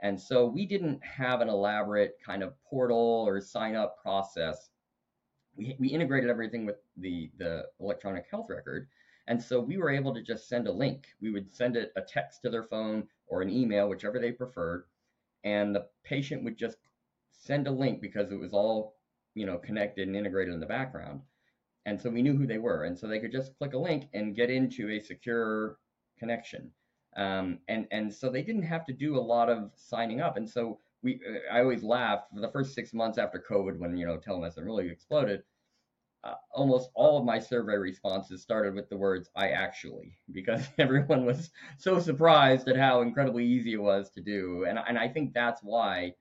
And 0.00 0.20
so 0.20 0.46
we 0.46 0.66
didn't 0.66 1.02
have 1.02 1.40
an 1.40 1.48
elaborate 1.48 2.18
kind 2.24 2.42
of 2.42 2.54
portal 2.62 3.24
or 3.26 3.40
sign 3.40 3.74
up 3.74 3.96
process 4.00 4.70
we, 5.58 5.76
we 5.78 5.88
integrated 5.88 6.30
everything 6.30 6.64
with 6.64 6.76
the 6.96 7.30
the 7.38 7.66
electronic 7.80 8.24
health 8.30 8.46
record 8.48 8.88
and 9.28 9.40
so 9.40 9.60
we 9.60 9.76
were 9.76 9.90
able 9.90 10.14
to 10.14 10.22
just 10.22 10.48
send 10.48 10.66
a 10.66 10.72
link. 10.72 11.06
We 11.20 11.30
would 11.30 11.54
send 11.54 11.76
it 11.76 11.92
a 11.96 12.00
text 12.00 12.42
to 12.42 12.50
their 12.50 12.64
phone 12.64 13.06
or 13.26 13.42
an 13.42 13.50
email 13.50 13.88
whichever 13.88 14.18
they 14.18 14.32
preferred. 14.32 14.84
And 15.44 15.74
the 15.74 15.86
patient 16.02 16.42
would 16.44 16.56
just 16.56 16.78
send 17.30 17.68
a 17.68 17.70
link 17.70 18.00
because 18.00 18.32
it 18.32 18.40
was 18.40 18.52
all 18.52 18.96
you 19.34 19.46
know 19.46 19.58
connected 19.58 20.08
and 20.08 20.16
integrated 20.16 20.54
in 20.54 20.60
the 20.60 20.66
background. 20.66 21.20
And 21.84 22.00
so 22.00 22.10
we 22.10 22.22
knew 22.22 22.36
who 22.36 22.46
they 22.46 22.58
were. 22.58 22.84
And 22.84 22.98
so 22.98 23.06
they 23.06 23.20
could 23.20 23.32
just 23.32 23.56
click 23.58 23.74
a 23.74 23.78
link 23.78 24.08
and 24.14 24.34
get 24.34 24.50
into 24.50 24.90
a 24.90 24.98
secure 24.98 25.78
connection. 26.18 26.70
Um, 27.16 27.58
and 27.68 27.86
and 27.90 28.12
so 28.12 28.30
they 28.30 28.42
didn't 28.42 28.62
have 28.62 28.86
to 28.86 28.94
do 28.94 29.18
a 29.18 29.20
lot 29.20 29.50
of 29.50 29.70
signing 29.76 30.22
up. 30.22 30.38
And 30.38 30.48
so 30.48 30.78
we 31.02 31.20
I 31.52 31.60
always 31.60 31.82
laugh. 31.82 32.20
For 32.34 32.40
the 32.40 32.50
first 32.50 32.74
six 32.74 32.94
months 32.94 33.18
after 33.18 33.44
COVID 33.46 33.78
when 33.78 33.94
you 33.94 34.06
know 34.06 34.16
telemedicine 34.16 34.64
really 34.64 34.88
exploded. 34.88 35.42
Uh, 36.24 36.34
almost 36.52 36.90
all 36.94 37.18
of 37.18 37.24
my 37.24 37.38
survey 37.38 37.76
responses 37.76 38.42
started 38.42 38.74
with 38.74 38.88
the 38.88 38.96
words 38.96 39.30
"I 39.36 39.50
actually" 39.50 40.18
because 40.32 40.66
everyone 40.78 41.24
was 41.24 41.50
so 41.78 42.00
surprised 42.00 42.68
at 42.68 42.76
how 42.76 43.02
incredibly 43.02 43.44
easy 43.44 43.74
it 43.74 43.82
was 43.82 44.10
to 44.10 44.20
do, 44.20 44.64
and 44.68 44.78
and 44.78 44.98
I 44.98 45.08
think 45.08 45.34
that's 45.34 45.62
why. 45.62 46.14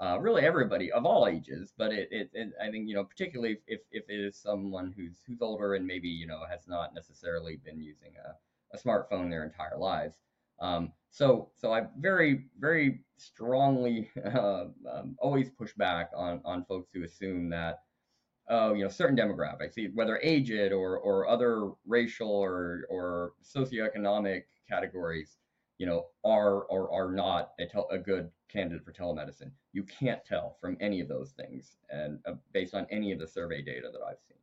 Uh, 0.00 0.16
really, 0.20 0.42
everybody 0.44 0.92
of 0.92 1.04
all 1.04 1.26
ages, 1.26 1.72
but 1.76 1.92
it, 1.92 2.06
it, 2.12 2.30
it, 2.32 2.52
I 2.62 2.70
think 2.70 2.88
you 2.88 2.94
know 2.94 3.02
particularly 3.02 3.58
if, 3.66 3.80
if 3.90 4.04
it 4.08 4.20
is 4.20 4.36
someone 4.40 4.94
who's 4.96 5.20
who's 5.26 5.42
older 5.42 5.74
and 5.74 5.84
maybe 5.84 6.08
you 6.08 6.24
know 6.24 6.42
has 6.48 6.68
not 6.68 6.94
necessarily 6.94 7.56
been 7.64 7.80
using 7.80 8.12
a, 8.24 8.76
a 8.76 8.80
smartphone 8.80 9.28
their 9.28 9.42
entire 9.42 9.76
lives, 9.76 10.14
um, 10.60 10.92
so, 11.10 11.50
so 11.56 11.72
I 11.72 11.86
very, 11.98 12.46
very 12.58 13.00
strongly 13.16 14.10
uh, 14.24 14.66
um, 14.92 15.16
always 15.18 15.50
push 15.50 15.72
back 15.74 16.10
on 16.14 16.40
on 16.44 16.64
folks 16.64 16.90
who 16.92 17.04
assume 17.04 17.50
that, 17.50 17.82
oh, 18.50 18.74
you 18.74 18.82
know, 18.82 18.90
certain 18.90 19.16
demographics, 19.16 19.76
whether 19.94 20.18
aged 20.22 20.72
or 20.72 20.98
or 20.98 21.28
other 21.28 21.70
racial 21.86 22.30
or 22.30 22.84
or 22.88 23.32
socioeconomic 23.44 24.42
categories, 24.68 25.38
you 25.78 25.86
know, 25.86 26.06
are 26.24 26.62
or 26.64 26.92
are 26.92 27.12
not 27.12 27.52
a, 27.58 27.66
tel- 27.66 27.88
a 27.90 27.98
good 27.98 28.30
candidate 28.48 28.84
for 28.84 28.92
telemedicine. 28.92 29.50
You 29.72 29.84
can't 29.84 30.24
tell 30.24 30.56
from 30.60 30.76
any 30.80 31.00
of 31.00 31.08
those 31.08 31.32
things, 31.32 31.76
and 31.90 32.18
uh, 32.26 32.34
based 32.52 32.74
on 32.74 32.86
any 32.90 33.12
of 33.12 33.18
the 33.18 33.26
survey 33.26 33.62
data 33.62 33.88
that 33.92 34.00
I've 34.02 34.20
seen. 34.28 34.38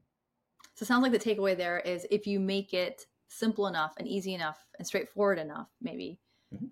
So 0.76 0.84
it 0.84 0.88
sounds 0.88 1.04
like 1.04 1.12
the 1.12 1.20
takeaway 1.20 1.56
there 1.56 1.80
is 1.80 2.06
if 2.12 2.28
you 2.28 2.40
make 2.40 2.74
it 2.74 3.08
simple 3.28 3.68
enough 3.68 3.94
and 3.98 4.08
easy 4.08 4.34
enough 4.34 4.58
and 4.78 4.86
straightforward 4.86 5.40
enough, 5.40 5.70
maybe. 5.82 6.20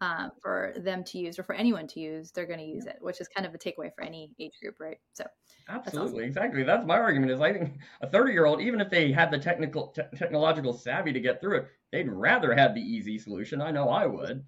Um, 0.02 0.32
for 0.42 0.74
them 0.78 1.04
to 1.06 1.18
use 1.18 1.40
or 1.40 1.44
for 1.44 1.56
anyone 1.56 1.88
to 1.88 2.00
use, 2.00 2.32
they're 2.32 2.46
going 2.46 2.60
to 2.60 2.66
use 2.66 2.86
it, 2.86 2.98
which 3.02 3.22
is 3.22 3.28
kind 3.28 3.46
of 3.46 3.54
a 3.54 3.58
takeaway 3.58 3.94
for 3.94 4.04
any 4.04 4.32
age 4.40 4.54
group, 4.62 4.80
right? 4.80 4.98
So 5.14 5.26
absolutely, 5.70 6.12
awesome. 6.12 6.26
exactly. 6.26 6.64
That's 6.64 6.86
my 6.86 6.98
argument. 6.98 7.32
Is 7.32 7.42
I 7.42 7.54
think 7.54 7.80
a 8.02 8.10
30 8.10 8.34
year 8.34 8.46
old, 8.46 8.62
even 8.62 8.82
if 8.82 8.90
they 8.90 9.12
had 9.12 9.32
the 9.32 9.40
technical 9.40 9.88
te- 9.88 10.18
technological 10.18 10.74
savvy 10.74 11.14
to 11.14 11.20
get 11.20 11.42
through 11.42 11.58
it, 11.58 11.68
they'd 11.92 12.10
rather 12.10 12.54
have 12.54 12.76
the 12.76 12.82
easy 12.82 13.18
solution. 13.18 13.62
I 13.62 13.72
know 13.72 13.90
I 13.90 14.06
would. 14.06 14.44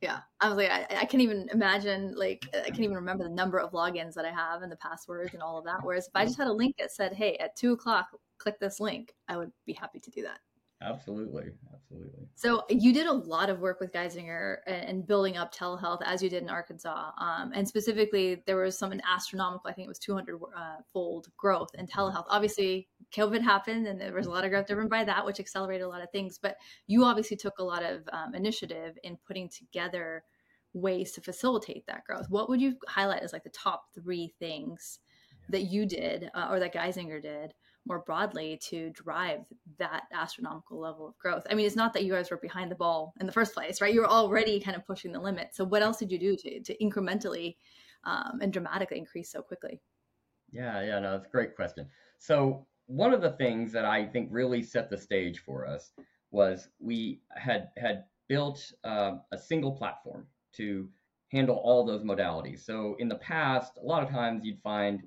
Yeah, 0.00 0.20
I 0.40 0.48
was 0.48 0.56
like, 0.56 0.70
I, 0.70 0.86
I 0.90 1.04
can't 1.04 1.22
even 1.22 1.48
imagine, 1.52 2.14
like, 2.16 2.48
I 2.52 2.62
can't 2.62 2.80
even 2.80 2.96
remember 2.96 3.24
the 3.24 3.34
number 3.34 3.58
of 3.58 3.72
logins 3.72 4.14
that 4.14 4.24
I 4.24 4.30
have 4.30 4.62
and 4.62 4.70
the 4.70 4.76
passwords 4.76 5.34
and 5.34 5.42
all 5.42 5.58
of 5.58 5.64
that. 5.64 5.78
Whereas 5.82 6.06
if 6.06 6.12
I 6.14 6.24
just 6.24 6.38
had 6.38 6.48
a 6.48 6.52
link 6.52 6.76
that 6.78 6.92
said, 6.92 7.12
"Hey, 7.12 7.36
at 7.36 7.56
two 7.56 7.72
o'clock, 7.72 8.08
click 8.38 8.58
this 8.60 8.80
link," 8.80 9.14
I 9.28 9.36
would 9.36 9.52
be 9.66 9.72
happy 9.72 10.00
to 10.00 10.10
do 10.10 10.22
that. 10.22 10.40
Absolutely, 10.80 11.50
absolutely. 11.74 12.28
So 12.36 12.62
you 12.70 12.92
did 12.92 13.08
a 13.08 13.12
lot 13.12 13.50
of 13.50 13.58
work 13.58 13.80
with 13.80 13.92
Geisinger 13.92 14.58
and, 14.66 15.04
building 15.04 15.36
up 15.36 15.52
telehealth 15.52 16.00
as 16.04 16.22
you 16.22 16.30
did 16.30 16.44
in 16.44 16.48
Arkansas, 16.48 17.10
um, 17.18 17.50
and 17.52 17.66
specifically 17.66 18.42
there 18.46 18.56
was 18.56 18.78
some 18.78 18.92
astronomical, 19.08 19.68
I 19.68 19.72
think 19.72 19.86
it 19.86 19.88
was 19.88 19.98
200 19.98 20.36
uh, 20.36 20.76
fold 20.92 21.28
growth 21.36 21.70
in 21.74 21.88
telehealth. 21.88 22.26
Obviously, 22.28 22.86
COVID 23.12 23.42
happened, 23.42 23.88
and 23.88 24.00
there 24.00 24.12
was 24.12 24.26
a 24.26 24.30
lot 24.30 24.44
of 24.44 24.50
growth 24.50 24.68
driven 24.68 24.88
by 24.88 25.02
that, 25.02 25.26
which 25.26 25.40
accelerated 25.40 25.84
a 25.84 25.88
lot 25.88 26.02
of 26.02 26.10
things. 26.10 26.38
But 26.40 26.56
you 26.86 27.04
obviously 27.04 27.36
took 27.36 27.58
a 27.58 27.64
lot 27.64 27.82
of 27.82 28.08
um, 28.12 28.34
initiative 28.34 28.96
in 29.02 29.18
putting 29.26 29.48
together 29.48 30.22
ways 30.74 31.10
to 31.12 31.20
facilitate 31.20 31.86
that 31.86 32.04
growth. 32.04 32.26
What 32.28 32.48
would 32.48 32.60
you 32.60 32.76
highlight 32.86 33.22
as 33.22 33.32
like 33.32 33.44
the 33.44 33.50
top 33.50 33.86
three 33.94 34.32
things 34.38 35.00
that 35.48 35.62
you 35.62 35.86
did 35.86 36.30
uh, 36.34 36.48
or 36.50 36.60
that 36.60 36.74
Geisinger 36.74 37.20
did? 37.20 37.54
More 37.86 38.00
broadly 38.00 38.60
to 38.68 38.90
drive 38.90 39.40
that 39.78 40.04
astronomical 40.12 40.78
level 40.78 41.08
of 41.08 41.18
growth. 41.18 41.46
I 41.50 41.54
mean, 41.54 41.66
it's 41.66 41.76
not 41.76 41.92
that 41.94 42.04
you 42.04 42.12
guys 42.12 42.30
were 42.30 42.36
behind 42.36 42.70
the 42.70 42.76
ball 42.76 43.14
in 43.20 43.26
the 43.26 43.32
first 43.32 43.54
place, 43.54 43.80
right? 43.80 43.92
You 43.92 44.00
were 44.00 44.10
already 44.10 44.60
kind 44.60 44.76
of 44.76 44.86
pushing 44.86 45.12
the 45.12 45.20
limit. 45.20 45.54
So, 45.54 45.64
what 45.64 45.82
else 45.82 45.98
did 45.98 46.12
you 46.12 46.18
do 46.18 46.36
to, 46.36 46.60
to 46.60 46.76
incrementally 46.78 47.56
um, 48.04 48.40
and 48.42 48.52
dramatically 48.52 48.98
increase 48.98 49.32
so 49.32 49.42
quickly? 49.42 49.80
Yeah, 50.50 50.82
yeah, 50.82 50.98
no, 50.98 51.12
that's 51.12 51.26
a 51.26 51.30
great 51.30 51.56
question. 51.56 51.88
So, 52.18 52.66
one 52.86 53.12
of 53.12 53.20
the 53.20 53.32
things 53.32 53.72
that 53.72 53.84
I 53.84 54.06
think 54.06 54.28
really 54.30 54.62
set 54.62 54.90
the 54.90 54.98
stage 54.98 55.40
for 55.40 55.66
us 55.66 55.92
was 56.30 56.68
we 56.78 57.20
had 57.30 57.68
had 57.76 58.04
built 58.28 58.72
uh, 58.84 59.16
a 59.32 59.38
single 59.38 59.72
platform 59.72 60.26
to 60.54 60.88
handle 61.30 61.56
all 61.56 61.84
those 61.84 62.02
modalities. 62.02 62.60
So, 62.64 62.96
in 62.98 63.08
the 63.08 63.16
past, 63.16 63.78
a 63.82 63.86
lot 63.86 64.02
of 64.02 64.10
times 64.10 64.44
you'd 64.44 64.62
find 64.62 65.02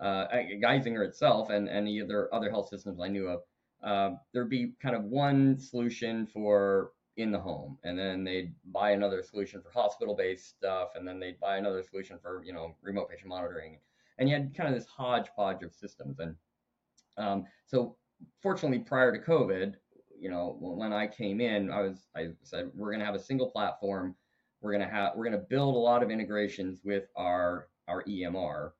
uh, 0.00 0.26
Geisinger 0.62 1.06
itself 1.06 1.50
and 1.50 1.68
any 1.68 2.00
other 2.00 2.32
other 2.34 2.50
health 2.50 2.68
systems 2.68 3.00
I 3.00 3.08
knew 3.08 3.28
of, 3.28 3.40
uh, 3.82 4.16
there'd 4.32 4.50
be 4.50 4.72
kind 4.82 4.96
of 4.96 5.04
one 5.04 5.58
solution 5.58 6.26
for 6.26 6.92
in 7.16 7.30
the 7.30 7.38
home, 7.38 7.78
and 7.84 7.96
then 7.98 8.24
they'd 8.24 8.52
buy 8.72 8.90
another 8.90 9.22
solution 9.22 9.62
for 9.62 9.70
hospital-based 9.70 10.48
stuff, 10.48 10.90
and 10.96 11.06
then 11.06 11.20
they'd 11.20 11.38
buy 11.38 11.58
another 11.58 11.82
solution 11.82 12.18
for 12.20 12.42
you 12.44 12.52
know 12.52 12.74
remote 12.82 13.08
patient 13.08 13.28
monitoring, 13.28 13.78
and 14.18 14.28
you 14.28 14.34
had 14.34 14.54
kind 14.54 14.68
of 14.68 14.74
this 14.74 14.88
hodgepodge 14.88 15.62
of 15.62 15.72
systems. 15.72 16.18
And 16.18 16.34
um, 17.16 17.44
so, 17.66 17.96
fortunately, 18.42 18.80
prior 18.80 19.16
to 19.16 19.18
COVID, 19.18 19.74
you 20.18 20.30
know, 20.30 20.56
when 20.58 20.92
I 20.92 21.06
came 21.06 21.40
in, 21.40 21.70
I 21.70 21.82
was 21.82 22.08
I 22.16 22.28
said 22.42 22.70
we're 22.74 22.90
going 22.90 23.00
to 23.00 23.06
have 23.06 23.14
a 23.14 23.22
single 23.22 23.50
platform. 23.50 24.16
We're 24.60 24.72
going 24.72 24.88
to 24.88 24.92
have 24.92 25.12
we're 25.14 25.28
going 25.28 25.40
to 25.40 25.46
build 25.48 25.76
a 25.76 25.78
lot 25.78 26.02
of 26.02 26.10
integrations 26.10 26.80
with 26.84 27.04
our 27.16 27.68
our 27.86 28.02
EMR 28.04 28.72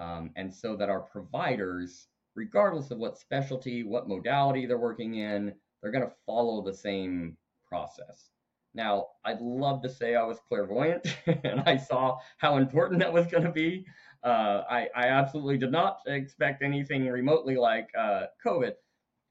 um, 0.00 0.30
and 0.36 0.52
so 0.52 0.74
that 0.76 0.88
our 0.88 1.00
providers, 1.00 2.08
regardless 2.34 2.90
of 2.90 2.98
what 2.98 3.18
specialty, 3.18 3.84
what 3.84 4.08
modality 4.08 4.64
they're 4.64 4.78
working 4.78 5.16
in, 5.16 5.52
they're 5.82 5.92
going 5.92 6.04
to 6.04 6.14
follow 6.24 6.62
the 6.62 6.74
same 6.74 7.36
process. 7.68 8.30
Now, 8.74 9.08
I'd 9.24 9.40
love 9.40 9.82
to 9.82 9.88
say 9.88 10.14
I 10.14 10.22
was 10.22 10.38
clairvoyant 10.48 11.06
and 11.44 11.60
I 11.66 11.76
saw 11.76 12.18
how 12.38 12.56
important 12.56 13.00
that 13.00 13.12
was 13.12 13.26
going 13.26 13.44
to 13.44 13.52
be. 13.52 13.84
Uh, 14.24 14.62
I, 14.70 14.88
I, 14.94 15.06
absolutely 15.08 15.56
did 15.56 15.72
not 15.72 16.00
expect 16.06 16.62
anything 16.62 17.08
remotely 17.08 17.56
like 17.56 17.88
uh, 17.98 18.24
COVID. 18.44 18.72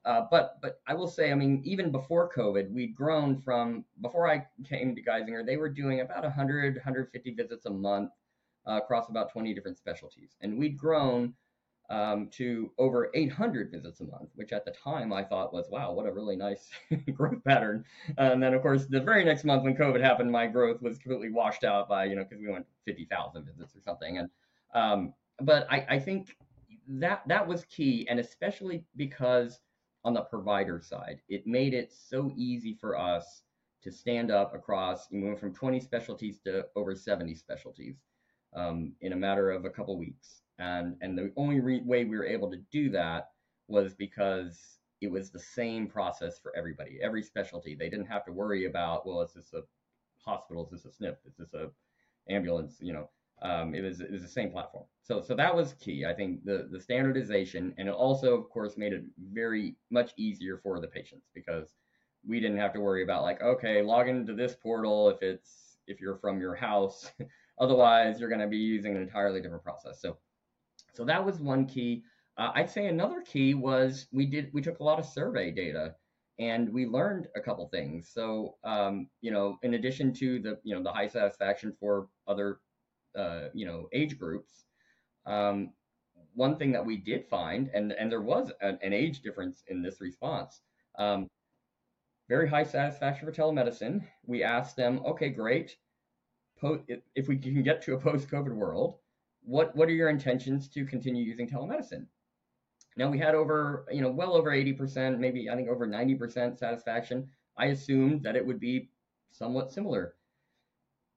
Uh, 0.04 0.26
but 0.32 0.56
but 0.62 0.80
I 0.88 0.96
will 0.96 1.08
say, 1.08 1.32
I 1.32 1.36
mean, 1.36 1.62
even 1.64 1.92
before 1.92 2.32
COVID, 2.36 2.72
we'd 2.72 2.96
grown 2.96 3.40
from 3.40 3.86
before 4.02 4.28
I 4.28 4.48
came 4.68 4.96
to 4.96 5.04
Geisinger, 5.04 5.46
they 5.46 5.58
were 5.58 5.70
doing 5.70 6.00
about 6.00 6.24
100, 6.24 6.76
150 6.76 7.34
visits 7.36 7.66
a 7.68 7.70
month 7.70 8.10
uh, 8.68 8.78
across 8.78 9.10
about 9.10 9.32
20 9.32 9.54
different 9.54 9.78
specialties. 9.78 10.36
And 10.42 10.58
we'd 10.58 10.78
grown 10.78 11.34
um, 11.89 12.30
to 12.34 12.72
over 12.78 13.10
800 13.16 13.72
visits 13.72 14.00
a 14.00 14.04
month, 14.04 14.30
which 14.36 14.51
at 14.51 14.63
the 14.63 14.72
time 14.72 15.12
I 15.12 15.24
thought 15.24 15.54
was, 15.54 15.70
wow, 15.70 15.92
what 15.92 16.06
a 16.06 16.12
really 16.12 16.36
nice 16.36 16.70
growth 17.13 17.44
pattern. 17.44 17.84
And 18.18 18.42
then, 18.42 18.54
of 18.54 18.62
course, 18.62 18.86
the 18.86 19.01
very 19.01 19.25
next 19.25 19.44
month 19.44 19.63
when 19.63 19.75
COVID 19.75 20.01
happened, 20.01 20.32
my 20.32 20.46
growth 20.48 20.82
was 20.82 21.00
completely 21.00 21.32
washed 21.32 21.63
out 21.63 21.89
by, 21.89 22.06
you 22.06 22.16
know, 22.16 22.24
because 22.24 22.39
we 22.39 22.51
went 22.51 22.68
50,000 22.86 23.44
visits 23.46 23.75
or 23.75 23.82
something. 23.82 24.20
And 24.20 24.30
um, 24.74 25.13
but 25.42 25.66
I, 25.72 25.86
I 25.89 26.00
think 26.00 26.36
that 26.88 27.28
that 27.28 27.48
was 27.48 27.66
key, 27.66 28.08
and 28.10 28.20
especially 28.20 28.84
because 28.96 29.60
on 30.04 30.13
the 30.13 30.22
provider 30.22 30.80
side, 30.82 31.22
it 31.28 31.48
made 31.48 31.74
it 31.74 31.92
so 31.92 32.32
easy 32.36 32.78
for 32.80 32.98
us 32.98 33.44
to 33.82 33.92
stand 33.92 34.32
up 34.32 34.54
across. 34.54 35.08
We 35.12 35.24
went 35.24 35.39
from 35.39 35.54
20 35.54 35.80
specialties 35.80 36.39
to 36.46 36.66
over 36.75 36.96
70 36.96 37.36
specialties 37.36 37.96
um, 38.56 38.94
in 39.01 39.13
a 39.13 39.18
matter 39.18 39.51
of 39.51 39.65
a 39.65 39.70
couple 39.70 39.98
weeks. 39.98 40.41
And, 40.58 40.96
and 41.01 41.18
the 41.18 41.32
only 41.38 41.60
re- 41.60 41.82
way 41.86 42.06
we 42.06 42.18
were 42.18 42.25
able 42.25 42.50
to 42.51 42.62
do 42.72 42.89
that 42.91 43.29
was 43.68 43.94
because 43.94 44.79
it 45.01 45.10
was 45.10 45.29
the 45.29 45.39
same 45.39 45.88
process 45.88 46.39
for 46.39 46.56
everybody, 46.56 47.00
every 47.01 47.24
specialty. 47.24 47.75
They 47.75 47.89
didn't 47.89 48.08
have 48.08 48.25
to 48.25 48.32
worry 48.32 48.65
about, 48.65 49.08
well, 49.08 49.22
is 49.22 49.34
this 49.34 49.53
a 49.53 49.62
hospital? 50.20 50.70
Is 50.74 50.84
this 50.84 51.00
a 51.00 51.03
SNF? 51.03 51.15
Is 51.25 51.38
this 51.38 51.53
a 51.53 51.70
ambulance? 52.29 52.77
You 52.82 52.94
know, 52.94 53.10
um, 53.41 53.74
it 53.74 53.82
was 53.82 54.01
it 54.01 54.12
was 54.12 54.22
the 54.22 54.27
same 54.27 54.51
platform. 54.51 54.86
So 55.01 55.22
so 55.22 55.34
that 55.36 55.56
was 55.56 55.74
key. 55.79 56.06
I 56.06 56.13
think 56.13 56.44
the 56.44 56.68
the 56.70 56.79
standardization, 56.79 57.74
and 57.77 57.88
it 57.88 57.94
also, 57.94 58.36
of 58.36 58.50
course, 58.50 58.77
made 58.77 58.94
it 58.94 59.03
very 59.32 59.75
much 59.89 60.12
easier 60.18 60.58
for 60.58 60.79
the 60.79 60.88
patients 60.88 61.29
because 61.34 61.74
we 62.27 62.39
didn't 62.39 62.58
have 62.58 62.74
to 62.74 62.82
worry 62.82 63.03
about 63.03 63.24
like, 63.24 63.41
okay, 63.41 63.82
log 63.82 64.10
into 64.10 64.34
this 64.34 64.56
portal 64.56 65.10
if 65.10 65.22
it's 65.22 65.77
if 65.88 66.01
you're 66.01 66.18
from 66.18 66.39
your 66.39 66.56
house 66.56 67.12
Otherwise, 67.60 68.20
you're 68.20 68.30
going 68.30 68.42
to 68.42 68.48
be 68.48 68.58
using 68.58 68.96
an 68.96 69.01
entirely 69.01 69.42
different 69.42 69.63
process. 69.63 70.01
So, 70.01 70.18
so 70.94 71.04
that 71.06 71.24
was 71.24 71.39
one 71.39 71.66
key. 71.66 72.04
Uh, 72.38 72.51
I'd 72.56 72.70
say 72.70 72.88
another 72.88 73.22
key 73.22 73.54
was 73.54 74.08
we 74.12 74.25
did 74.25 74.50
we 74.54 74.62
took 74.62 74.80
a 74.80 74.84
lot 74.84 75.00
of 75.00 75.06
survey 75.06 75.51
data 75.51 75.96
and 76.39 76.72
we 76.72 76.86
learned 76.86 77.28
a 77.36 77.42
couple 77.42 77.68
things. 77.68 78.10
So, 78.13 78.56
um, 78.63 79.10
you 79.20 79.30
know, 79.32 79.58
in 79.62 79.74
addition 79.74 80.13
to 80.16 80.39
the 80.39 80.58
you 80.63 80.74
know 80.74 80.82
the 80.82 80.92
high 80.92 81.08
satisfaction 81.08 81.75
for 81.80 82.08
other 82.28 82.60
uh, 83.18 83.50
you 83.54 83.66
know 83.66 83.89
age 83.92 84.18
groups, 84.18 84.66
um, 85.25 85.72
one 86.34 86.56
thing 86.56 86.72
that 86.72 86.86
we 86.86 86.98
did 86.98 87.25
find, 87.28 87.70
and 87.74 87.92
and 87.92 88.12
there 88.12 88.22
was 88.22 88.51
an, 88.62 88.80
an 88.82 88.94
age 88.94 89.22
difference 89.22 89.63
in 89.68 89.82
this 89.82 90.00
response. 90.00 90.62
Um, 90.98 91.28
very 92.30 92.48
high 92.48 92.63
satisfaction 92.63 93.25
for 93.25 93.34
telemedicine. 93.34 94.06
We 94.25 94.44
asked 94.44 94.75
them, 94.75 95.01
okay, 95.06 95.30
great. 95.30 95.75
If 97.16 97.28
we 97.28 97.38
can 97.38 97.63
get 97.63 97.82
to 97.84 97.94
a 97.94 98.00
post-COVID 98.00 98.54
world, 98.54 98.98
what 99.44 99.75
what 99.75 99.88
are 99.89 99.94
your 99.94 100.10
intentions 100.10 100.68
to 100.70 100.86
continue 100.86 101.24
using 101.24 101.48
telemedicine? 101.48 102.06
Now 102.98 103.10
we 103.10 103.18
had 103.18 103.36
over, 103.36 103.86
you 103.92 104.01
know, 104.01 104.12
well 104.12 104.34
over 104.34 104.51
80%, 104.51 105.20
maybe 105.20 105.50
I 105.50 105.56
think 105.56 105.70
over 105.70 105.88
90% 105.88 106.58
satisfaction. 106.58 107.30
I 107.58 107.68
assumed 107.68 108.24
that 108.24 108.36
it 108.36 108.46
would 108.46 108.60
be 108.60 108.89
somewhat 109.32 109.72
similar. 109.72 110.16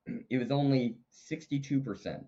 It 0.31 0.39
was 0.39 0.51
only 0.51 0.97
62% 1.31 2.25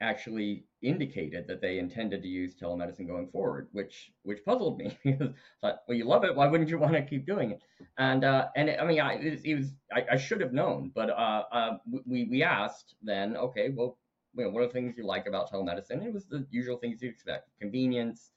actually 0.00 0.64
indicated 0.82 1.46
that 1.48 1.60
they 1.60 1.78
intended 1.78 2.22
to 2.22 2.28
use 2.28 2.54
telemedicine 2.54 3.06
going 3.06 3.28
forward, 3.28 3.68
which 3.72 4.12
which 4.22 4.44
puzzled 4.44 4.78
me. 4.78 4.96
Because 5.04 5.28
I 5.62 5.68
thought, 5.68 5.78
well, 5.88 5.96
you 5.96 6.04
love 6.04 6.24
it, 6.24 6.34
why 6.34 6.46
wouldn't 6.46 6.70
you 6.70 6.78
want 6.78 6.94
to 6.94 7.02
keep 7.02 7.26
doing 7.26 7.52
it? 7.52 7.62
And 7.98 8.24
uh, 8.24 8.48
and 8.56 8.70
I 8.70 8.84
mean, 8.84 9.00
I 9.00 9.14
it, 9.14 9.40
it 9.44 9.54
was 9.54 9.74
I, 9.92 10.04
I, 10.12 10.16
should 10.16 10.40
have 10.40 10.52
known, 10.52 10.92
but 10.94 11.10
uh, 11.10 11.44
uh, 11.50 11.78
we 12.06 12.24
we 12.24 12.42
asked 12.42 12.94
then, 13.02 13.36
okay, 13.36 13.70
well, 13.70 13.98
you 14.34 14.44
know, 14.44 14.50
what 14.50 14.62
are 14.62 14.66
the 14.66 14.72
things 14.72 14.96
you 14.96 15.06
like 15.06 15.26
about 15.26 15.50
telemedicine? 15.50 16.04
It 16.04 16.12
was 16.12 16.26
the 16.26 16.46
usual 16.50 16.76
things 16.76 17.02
you'd 17.02 17.12
expect: 17.12 17.48
convenience. 17.60 18.30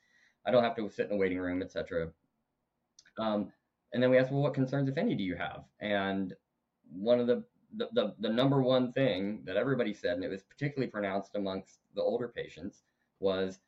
I 0.46 0.52
don't 0.52 0.64
have 0.64 0.76
to 0.78 0.90
sit 0.90 1.08
in 1.08 1.14
a 1.14 1.18
waiting 1.18 1.40
room, 1.40 1.62
etc. 1.62 2.10
Um, 3.20 3.52
and 3.94 4.02
then 4.02 4.10
we 4.10 4.18
asked, 4.18 4.32
well, 4.32 4.42
what 4.42 4.54
concerns, 4.54 4.88
if 4.88 4.98
any, 4.98 5.16
do 5.16 5.24
you 5.24 5.36
have? 5.36 5.64
And 5.82 6.34
one 6.92 7.20
of 7.20 7.28
the 7.28 7.44
the, 7.76 7.90
the, 7.94 8.16
the 8.20 8.30
number 8.30 8.62
one 8.62 8.92
thing 8.92 9.44
that 9.46 9.58
everybody 9.58 9.94
said, 9.94 10.14
and 10.16 10.24
it 10.24 10.30
was 10.30 10.44
particularly 10.44 10.90
pronounced 10.90 11.36
amongst 11.36 11.80
the 11.96 12.02
older 12.02 12.28
patients, 12.28 12.84
was 13.20 13.60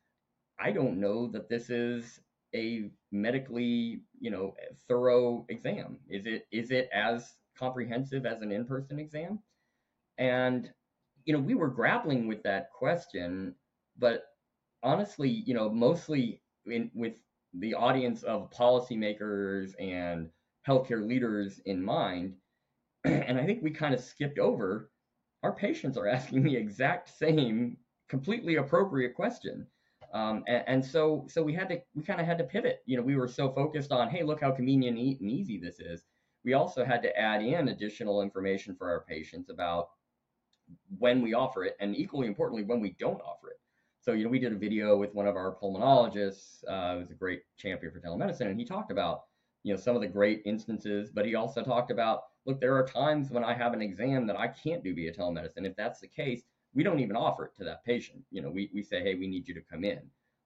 I 0.59 0.71
don't 0.71 0.99
know 0.99 1.27
that 1.27 1.49
this 1.49 1.69
is 1.69 2.19
a 2.55 2.89
medically, 3.11 4.01
you 4.19 4.31
know, 4.31 4.55
thorough 4.87 5.45
exam. 5.49 5.97
Is 6.09 6.25
it 6.25 6.47
is 6.51 6.71
it 6.71 6.89
as 6.93 7.35
comprehensive 7.57 8.25
as 8.25 8.41
an 8.41 8.51
in-person 8.51 8.99
exam? 8.99 9.39
And 10.17 10.71
you 11.25 11.33
know, 11.33 11.39
we 11.39 11.55
were 11.55 11.67
grappling 11.67 12.27
with 12.27 12.43
that 12.43 12.71
question, 12.71 13.55
but 13.97 14.25
honestly, 14.83 15.29
you 15.29 15.53
know, 15.53 15.69
mostly 15.69 16.41
in, 16.65 16.91
with 16.93 17.13
the 17.53 17.73
audience 17.73 18.23
of 18.23 18.51
policymakers 18.51 19.73
and 19.79 20.29
healthcare 20.67 21.05
leaders 21.05 21.59
in 21.65 21.83
mind, 21.83 22.35
and 23.05 23.39
I 23.39 23.45
think 23.45 23.63
we 23.63 23.71
kind 23.71 23.93
of 23.93 24.01
skipped 24.01 24.39
over 24.39 24.91
our 25.43 25.51
patients 25.53 25.97
are 25.97 26.07
asking 26.07 26.43
the 26.43 26.55
exact 26.55 27.09
same 27.17 27.77
completely 28.09 28.55
appropriate 28.57 29.15
question. 29.15 29.65
Um, 30.13 30.43
and, 30.47 30.63
and, 30.67 30.85
so 30.85 31.25
so 31.29 31.41
we 31.41 31.53
had 31.53 31.69
to 31.69 31.81
we 31.95 32.03
kind 32.03 32.19
of 32.19 32.25
had 32.25 32.37
to 32.39 32.43
pivot. 32.43 32.81
You 32.85 32.97
know, 32.97 33.03
we 33.03 33.15
were 33.15 33.29
so 33.29 33.49
focused 33.49 33.93
on, 33.93 34.09
hey, 34.09 34.23
look 34.23 34.41
how 34.41 34.51
convenient 34.51 34.97
and 34.97 35.31
easy 35.31 35.57
this 35.57 35.79
is. 35.79 36.03
We 36.43 36.53
also 36.53 36.83
had 36.83 37.01
to 37.03 37.17
add 37.17 37.41
in 37.41 37.69
additional 37.69 38.21
information 38.21 38.75
for 38.75 38.89
our 38.89 39.05
patients 39.07 39.49
about 39.49 39.89
when 40.97 41.21
we 41.21 41.33
offer 41.33 41.63
it, 41.63 41.77
and 41.79 41.95
equally 41.95 42.27
importantly, 42.27 42.63
when 42.63 42.81
we 42.81 42.95
don't 42.99 43.21
offer 43.21 43.51
it. 43.51 43.59
So 44.01 44.11
you 44.11 44.25
know, 44.25 44.29
we 44.29 44.39
did 44.39 44.51
a 44.51 44.57
video 44.57 44.97
with 44.97 45.13
one 45.13 45.27
of 45.27 45.37
our 45.37 45.55
pulmonologists. 45.55 46.63
Uh, 46.67 46.97
was 46.99 47.11
a 47.11 47.15
great 47.15 47.43
champion 47.57 47.93
for 47.93 48.01
telemedicine, 48.01 48.47
and 48.47 48.59
he 48.59 48.65
talked 48.65 48.91
about 48.91 49.21
you 49.63 49.73
know 49.73 49.79
some 49.79 49.95
of 49.95 50.01
the 50.01 50.07
great 50.07 50.41
instances, 50.43 51.09
but 51.09 51.25
he 51.25 51.35
also 51.35 51.63
talked 51.63 51.89
about 51.89 52.23
look, 52.45 52.59
there 52.59 52.75
are 52.75 52.85
times 52.85 53.29
when 53.29 53.43
I 53.43 53.53
have 53.53 53.73
an 53.73 53.81
exam 53.81 54.27
that 54.27 54.39
I 54.39 54.47
can't 54.47 54.83
do 54.83 54.93
via 54.93 55.13
telemedicine. 55.13 55.65
If 55.65 55.75
that's 55.75 55.99
the 55.99 56.07
case, 56.07 56.43
we 56.73 56.83
don't 56.83 56.99
even 56.99 57.15
offer 57.15 57.45
it 57.45 57.55
to 57.57 57.63
that 57.65 57.83
patient. 57.85 58.23
You 58.31 58.41
know, 58.41 58.49
we, 58.49 58.69
we 58.73 58.81
say, 58.81 59.01
hey, 59.01 59.15
we 59.15 59.27
need 59.27 59.47
you 59.47 59.53
to 59.53 59.61
come 59.61 59.83
in. 59.83 59.99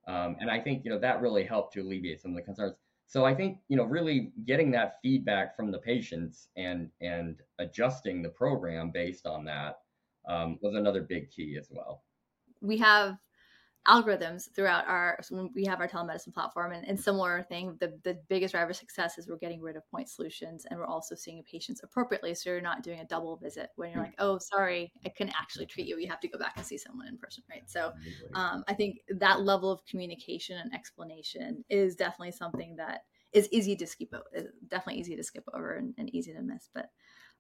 Um, 0.07 0.37
and 0.39 0.49
I 0.49 0.59
think, 0.59 0.83
you 0.83 0.91
know, 0.91 0.99
that 0.99 1.21
really 1.21 1.43
helped 1.43 1.73
to 1.73 1.81
alleviate 1.81 2.21
some 2.21 2.31
of 2.31 2.37
the 2.37 2.43
concerns. 2.43 2.75
So 3.07 3.25
I 3.25 3.35
think, 3.35 3.59
you 3.69 3.77
know, 3.77 3.83
really 3.83 4.31
getting 4.45 4.71
that 4.71 4.97
feedback 5.01 5.55
from 5.55 5.71
the 5.71 5.77
patients 5.77 6.47
and 6.57 6.89
and 7.01 7.37
adjusting 7.59 8.21
the 8.21 8.29
program 8.29 8.91
based 8.91 9.27
on 9.27 9.45
that 9.45 9.79
um, 10.27 10.57
was 10.61 10.75
another 10.75 11.01
big 11.01 11.29
key 11.29 11.55
as 11.57 11.67
well. 11.69 12.03
We 12.61 12.77
have 12.77 13.17
algorithms 13.87 14.51
throughout 14.55 14.87
our 14.87 15.19
so 15.21 15.49
we 15.53 15.63
have 15.63 15.79
our 15.79 15.87
telemedicine 15.87 16.33
platform 16.33 16.71
and, 16.71 16.87
and 16.87 16.99
similar 16.99 17.43
thing 17.43 17.77
the, 17.79 17.93
the 18.03 18.17
biggest 18.29 18.53
driver 18.53 18.71
of 18.71 18.75
success 18.75 19.17
is 19.17 19.27
we're 19.27 19.37
getting 19.37 19.61
rid 19.61 19.75
of 19.75 19.87
point 19.89 20.09
solutions 20.09 20.65
and 20.69 20.79
we're 20.79 20.87
also 20.87 21.13
seeing 21.13 21.43
patients 21.43 21.81
appropriately. 21.83 22.33
So 22.33 22.49
you're 22.49 22.61
not 22.61 22.81
doing 22.81 22.99
a 22.99 23.05
double 23.05 23.37
visit 23.37 23.69
when 23.75 23.91
you're 23.91 24.01
like 24.01 24.15
oh 24.17 24.39
sorry 24.39 24.91
i 25.05 25.09
couldn't 25.09 25.35
actually 25.39 25.67
treat 25.67 25.87
you. 25.87 25.99
You 25.99 26.07
have 26.09 26.19
to 26.21 26.27
go 26.27 26.39
back 26.39 26.53
and 26.57 26.65
see 26.65 26.77
someone 26.77 27.07
in 27.07 27.17
person 27.17 27.43
right? 27.49 27.69
So 27.69 27.91
um, 28.33 28.63
i 28.67 28.73
think 28.73 28.97
that 29.09 29.41
level 29.41 29.71
of 29.71 29.85
communication 29.85 30.57
and 30.57 30.73
explanation 30.73 31.63
is 31.69 31.95
definitely 31.95 32.31
something 32.31 32.75
that 32.77 33.01
is 33.33 33.49
easy 33.51 33.75
to 33.75 33.85
skip 33.85 34.09
over 34.13 34.49
definitely 34.69 34.99
easy 34.99 35.15
to 35.15 35.23
skip 35.23 35.43
over 35.53 35.75
and, 35.75 35.93
and 35.97 36.13
easy 36.15 36.33
to 36.33 36.41
miss 36.41 36.69
but 36.73 36.89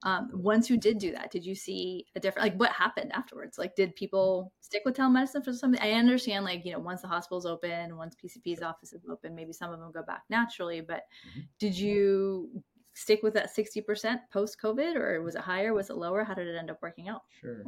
um, 0.03 0.29
once 0.33 0.69
you 0.69 0.77
did 0.77 0.99
do 0.99 1.11
that 1.13 1.31
did 1.31 1.45
you 1.45 1.55
see 1.55 2.05
a 2.15 2.19
different 2.19 2.45
like 2.45 2.59
what 2.59 2.71
happened 2.71 3.11
afterwards? 3.13 3.57
Like 3.57 3.75
did 3.75 3.95
people 3.95 4.51
stick 4.61 4.83
with 4.85 4.95
telemedicine 4.95 5.43
for 5.43 5.53
something? 5.53 5.81
I 5.81 5.93
understand 5.93 6.45
like 6.45 6.65
you 6.65 6.73
know 6.73 6.79
once 6.79 7.01
the 7.01 7.07
hospital's 7.07 7.45
open 7.45 7.97
once 7.97 8.15
pcp's 8.15 8.61
office 8.61 8.93
is 8.93 9.05
open 9.09 9.35
maybe 9.35 9.53
some 9.53 9.71
of 9.71 9.79
them 9.79 9.91
go 9.91 10.03
back 10.03 10.23
naturally 10.29 10.81
but 10.81 11.03
mm-hmm. 11.29 11.41
did 11.59 11.77
you 11.77 12.49
stick 12.93 13.21
with 13.23 13.33
that 13.33 13.55
60% 13.55 14.19
post 14.31 14.57
covid 14.61 14.95
or 14.95 15.21
was 15.21 15.35
it 15.35 15.41
higher? 15.41 15.73
Was 15.73 15.89
it 15.89 15.97
lower? 15.97 16.23
How 16.23 16.33
did 16.33 16.47
it 16.47 16.57
end 16.57 16.71
up 16.71 16.79
working 16.81 17.09
out? 17.09 17.21
Sure. 17.41 17.63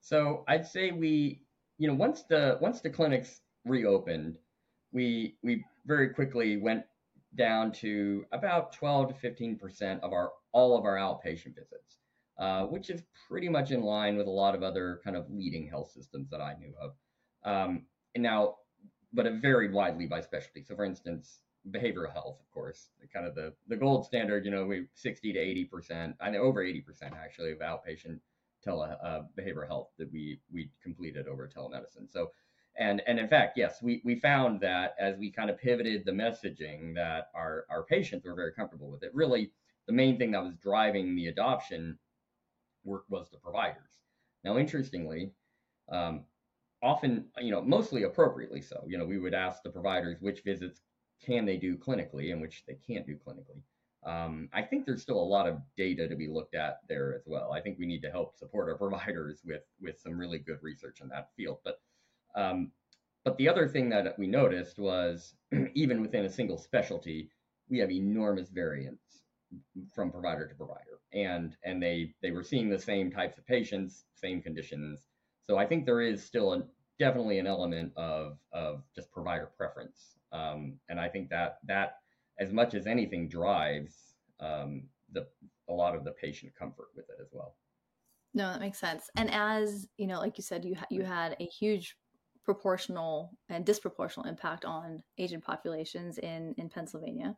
So 0.00 0.44
i'd 0.48 0.66
say 0.66 0.92
we 0.92 1.40
you 1.78 1.88
know 1.88 1.94
once 1.94 2.24
the 2.28 2.58
once 2.60 2.80
the 2.80 2.90
clinics 2.90 3.40
reopened 3.64 4.36
we 4.92 5.36
we 5.42 5.64
very 5.84 6.10
quickly 6.10 6.56
went 6.56 6.84
down 7.36 7.70
to 7.70 8.24
about 8.32 8.72
12 8.72 9.08
to 9.08 9.14
15 9.14 9.58
percent 9.58 10.00
of 10.02 10.12
our 10.12 10.30
all 10.56 10.74
of 10.74 10.86
our 10.86 10.96
outpatient 10.96 11.54
visits, 11.54 11.98
uh, 12.38 12.62
which 12.62 12.88
is 12.88 13.02
pretty 13.28 13.46
much 13.46 13.72
in 13.72 13.82
line 13.82 14.16
with 14.16 14.26
a 14.26 14.38
lot 14.42 14.54
of 14.54 14.62
other 14.62 15.02
kind 15.04 15.14
of 15.14 15.26
leading 15.30 15.68
health 15.68 15.90
systems 15.90 16.30
that 16.30 16.40
I 16.40 16.54
knew 16.58 16.72
of. 16.80 16.92
Um, 17.44 17.82
and 18.14 18.22
now, 18.22 18.54
but 19.12 19.26
it 19.26 19.42
varied 19.42 19.74
widely 19.74 20.06
by 20.06 20.22
specialty. 20.22 20.64
So, 20.64 20.74
for 20.74 20.86
instance, 20.86 21.40
behavioral 21.70 22.10
health, 22.10 22.38
of 22.40 22.50
course, 22.50 22.88
kind 23.12 23.26
of 23.26 23.34
the 23.34 23.52
the 23.68 23.76
gold 23.76 24.06
standard. 24.06 24.46
You 24.46 24.50
know, 24.50 24.64
we 24.64 24.86
60 24.94 25.34
to 25.34 25.38
80 25.38 25.64
percent, 25.66 26.16
I 26.22 26.30
know 26.30 26.40
over 26.40 26.62
80 26.62 26.80
percent 26.80 27.14
actually 27.22 27.52
of 27.52 27.58
outpatient 27.58 28.18
tele 28.64 28.96
uh, 29.04 29.20
behavioral 29.38 29.68
health 29.68 29.90
that 29.98 30.10
we 30.10 30.40
we 30.50 30.70
completed 30.82 31.28
over 31.28 31.46
telemedicine. 31.46 32.10
So 32.10 32.30
and 32.78 33.02
and 33.06 33.18
in 33.18 33.28
fact, 33.28 33.58
yes, 33.58 33.82
we, 33.82 34.00
we 34.04 34.16
found 34.16 34.60
that 34.60 34.94
as 34.98 35.16
we 35.18 35.30
kind 35.30 35.50
of 35.50 35.58
pivoted 35.58 36.04
the 36.04 36.12
messaging 36.12 36.94
that 36.94 37.28
our, 37.34 37.64
our 37.70 37.82
patients 37.84 38.24
were 38.24 38.34
very 38.34 38.52
comfortable 38.52 38.90
with 38.90 39.02
it. 39.02 39.14
Really, 39.14 39.50
the 39.86 39.92
main 39.92 40.18
thing 40.18 40.32
that 40.32 40.42
was 40.42 40.56
driving 40.56 41.14
the 41.14 41.28
adoption 41.28 41.98
work 42.84 43.04
was 43.08 43.28
the 43.30 43.38
providers. 43.38 43.82
Now, 44.44 44.58
interestingly, 44.58 45.32
um, 45.90 46.24
often, 46.82 47.26
you 47.38 47.50
know, 47.50 47.62
mostly 47.62 48.04
appropriately 48.04 48.62
so, 48.62 48.84
you 48.86 48.98
know, 48.98 49.04
we 49.04 49.18
would 49.18 49.34
ask 49.34 49.62
the 49.62 49.70
providers 49.70 50.18
which 50.20 50.42
visits 50.42 50.80
can 51.24 51.44
they 51.44 51.56
do 51.56 51.76
clinically 51.76 52.32
and 52.32 52.40
which 52.40 52.64
they 52.66 52.76
can't 52.86 53.06
do 53.06 53.16
clinically. 53.16 53.62
Um, 54.04 54.48
I 54.52 54.62
think 54.62 54.86
there's 54.86 55.02
still 55.02 55.18
a 55.18 55.32
lot 55.34 55.48
of 55.48 55.58
data 55.76 56.06
to 56.06 56.14
be 56.14 56.28
looked 56.28 56.54
at 56.54 56.80
there 56.88 57.14
as 57.14 57.22
well. 57.26 57.52
I 57.52 57.60
think 57.60 57.78
we 57.78 57.86
need 57.86 58.02
to 58.02 58.10
help 58.10 58.36
support 58.36 58.68
our 58.68 58.78
providers 58.78 59.40
with 59.44 59.62
with 59.80 59.98
some 59.98 60.16
really 60.16 60.38
good 60.38 60.58
research 60.62 61.00
in 61.00 61.08
that 61.08 61.30
field. 61.36 61.58
But 61.64 61.80
um, 62.36 62.70
but 63.24 63.36
the 63.38 63.48
other 63.48 63.66
thing 63.66 63.88
that 63.88 64.16
we 64.18 64.28
noticed 64.28 64.78
was 64.78 65.34
even 65.74 66.02
within 66.02 66.24
a 66.24 66.30
single 66.30 66.58
specialty, 66.58 67.30
we 67.68 67.78
have 67.78 67.90
enormous 67.90 68.48
variance 68.50 69.00
from 69.94 70.10
provider 70.10 70.46
to 70.48 70.54
provider, 70.54 71.00
and 71.12 71.56
and 71.64 71.82
they 71.82 72.14
they 72.22 72.30
were 72.30 72.42
seeing 72.42 72.68
the 72.68 72.78
same 72.78 73.10
types 73.10 73.38
of 73.38 73.46
patients, 73.46 74.04
same 74.14 74.42
conditions. 74.42 75.06
So 75.46 75.56
I 75.56 75.66
think 75.66 75.86
there 75.86 76.00
is 76.00 76.24
still 76.24 76.52
a 76.52 76.62
definitely 76.98 77.38
an 77.38 77.46
element 77.46 77.92
of 77.96 78.38
of 78.52 78.82
just 78.94 79.10
provider 79.12 79.50
preference, 79.56 80.16
um, 80.32 80.74
and 80.88 80.98
I 80.98 81.08
think 81.08 81.30
that 81.30 81.58
that 81.66 81.98
as 82.38 82.52
much 82.52 82.74
as 82.74 82.86
anything 82.86 83.28
drives 83.28 83.94
um, 84.40 84.84
the 85.12 85.26
a 85.68 85.72
lot 85.72 85.94
of 85.94 86.04
the 86.04 86.12
patient 86.12 86.52
comfort 86.58 86.88
with 86.94 87.06
it 87.08 87.16
as 87.20 87.28
well. 87.32 87.56
No, 88.34 88.52
that 88.52 88.60
makes 88.60 88.78
sense. 88.78 89.08
And 89.16 89.30
as 89.32 89.88
you 89.96 90.06
know, 90.06 90.20
like 90.20 90.36
you 90.36 90.42
said, 90.42 90.64
you 90.64 90.76
you 90.90 91.02
had 91.02 91.36
a 91.40 91.44
huge 91.44 91.96
proportional 92.44 93.32
and 93.48 93.66
disproportional 93.66 94.26
impact 94.26 94.64
on 94.64 95.02
Asian 95.18 95.40
populations 95.40 96.18
in 96.18 96.54
in 96.58 96.68
Pennsylvania. 96.68 97.34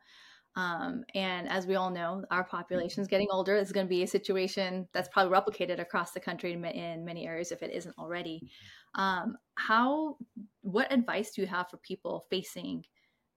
Um, 0.59 1.05
and 1.15 1.47
as 1.47 1.65
we 1.65 1.75
all 1.75 1.89
know, 1.89 2.25
our 2.31 2.43
population 2.43 3.01
is 3.01 3.07
getting 3.07 3.29
older. 3.31 3.55
It's 3.55 3.71
going 3.71 3.85
to 3.85 3.89
be 3.89 4.03
a 4.03 4.07
situation 4.07 4.89
that's 4.93 5.07
probably 5.07 5.33
replicated 5.33 5.79
across 5.79 6.11
the 6.11 6.19
country 6.19 6.51
in, 6.51 6.65
in 6.65 7.05
many 7.05 7.25
areas 7.25 7.53
if 7.53 7.63
it 7.63 7.71
isn't 7.71 7.97
already. 7.97 8.49
Um, 8.93 9.37
how, 9.55 10.17
what 10.61 10.91
advice 10.91 11.31
do 11.31 11.41
you 11.41 11.47
have 11.47 11.69
for 11.69 11.77
people 11.77 12.25
facing 12.29 12.83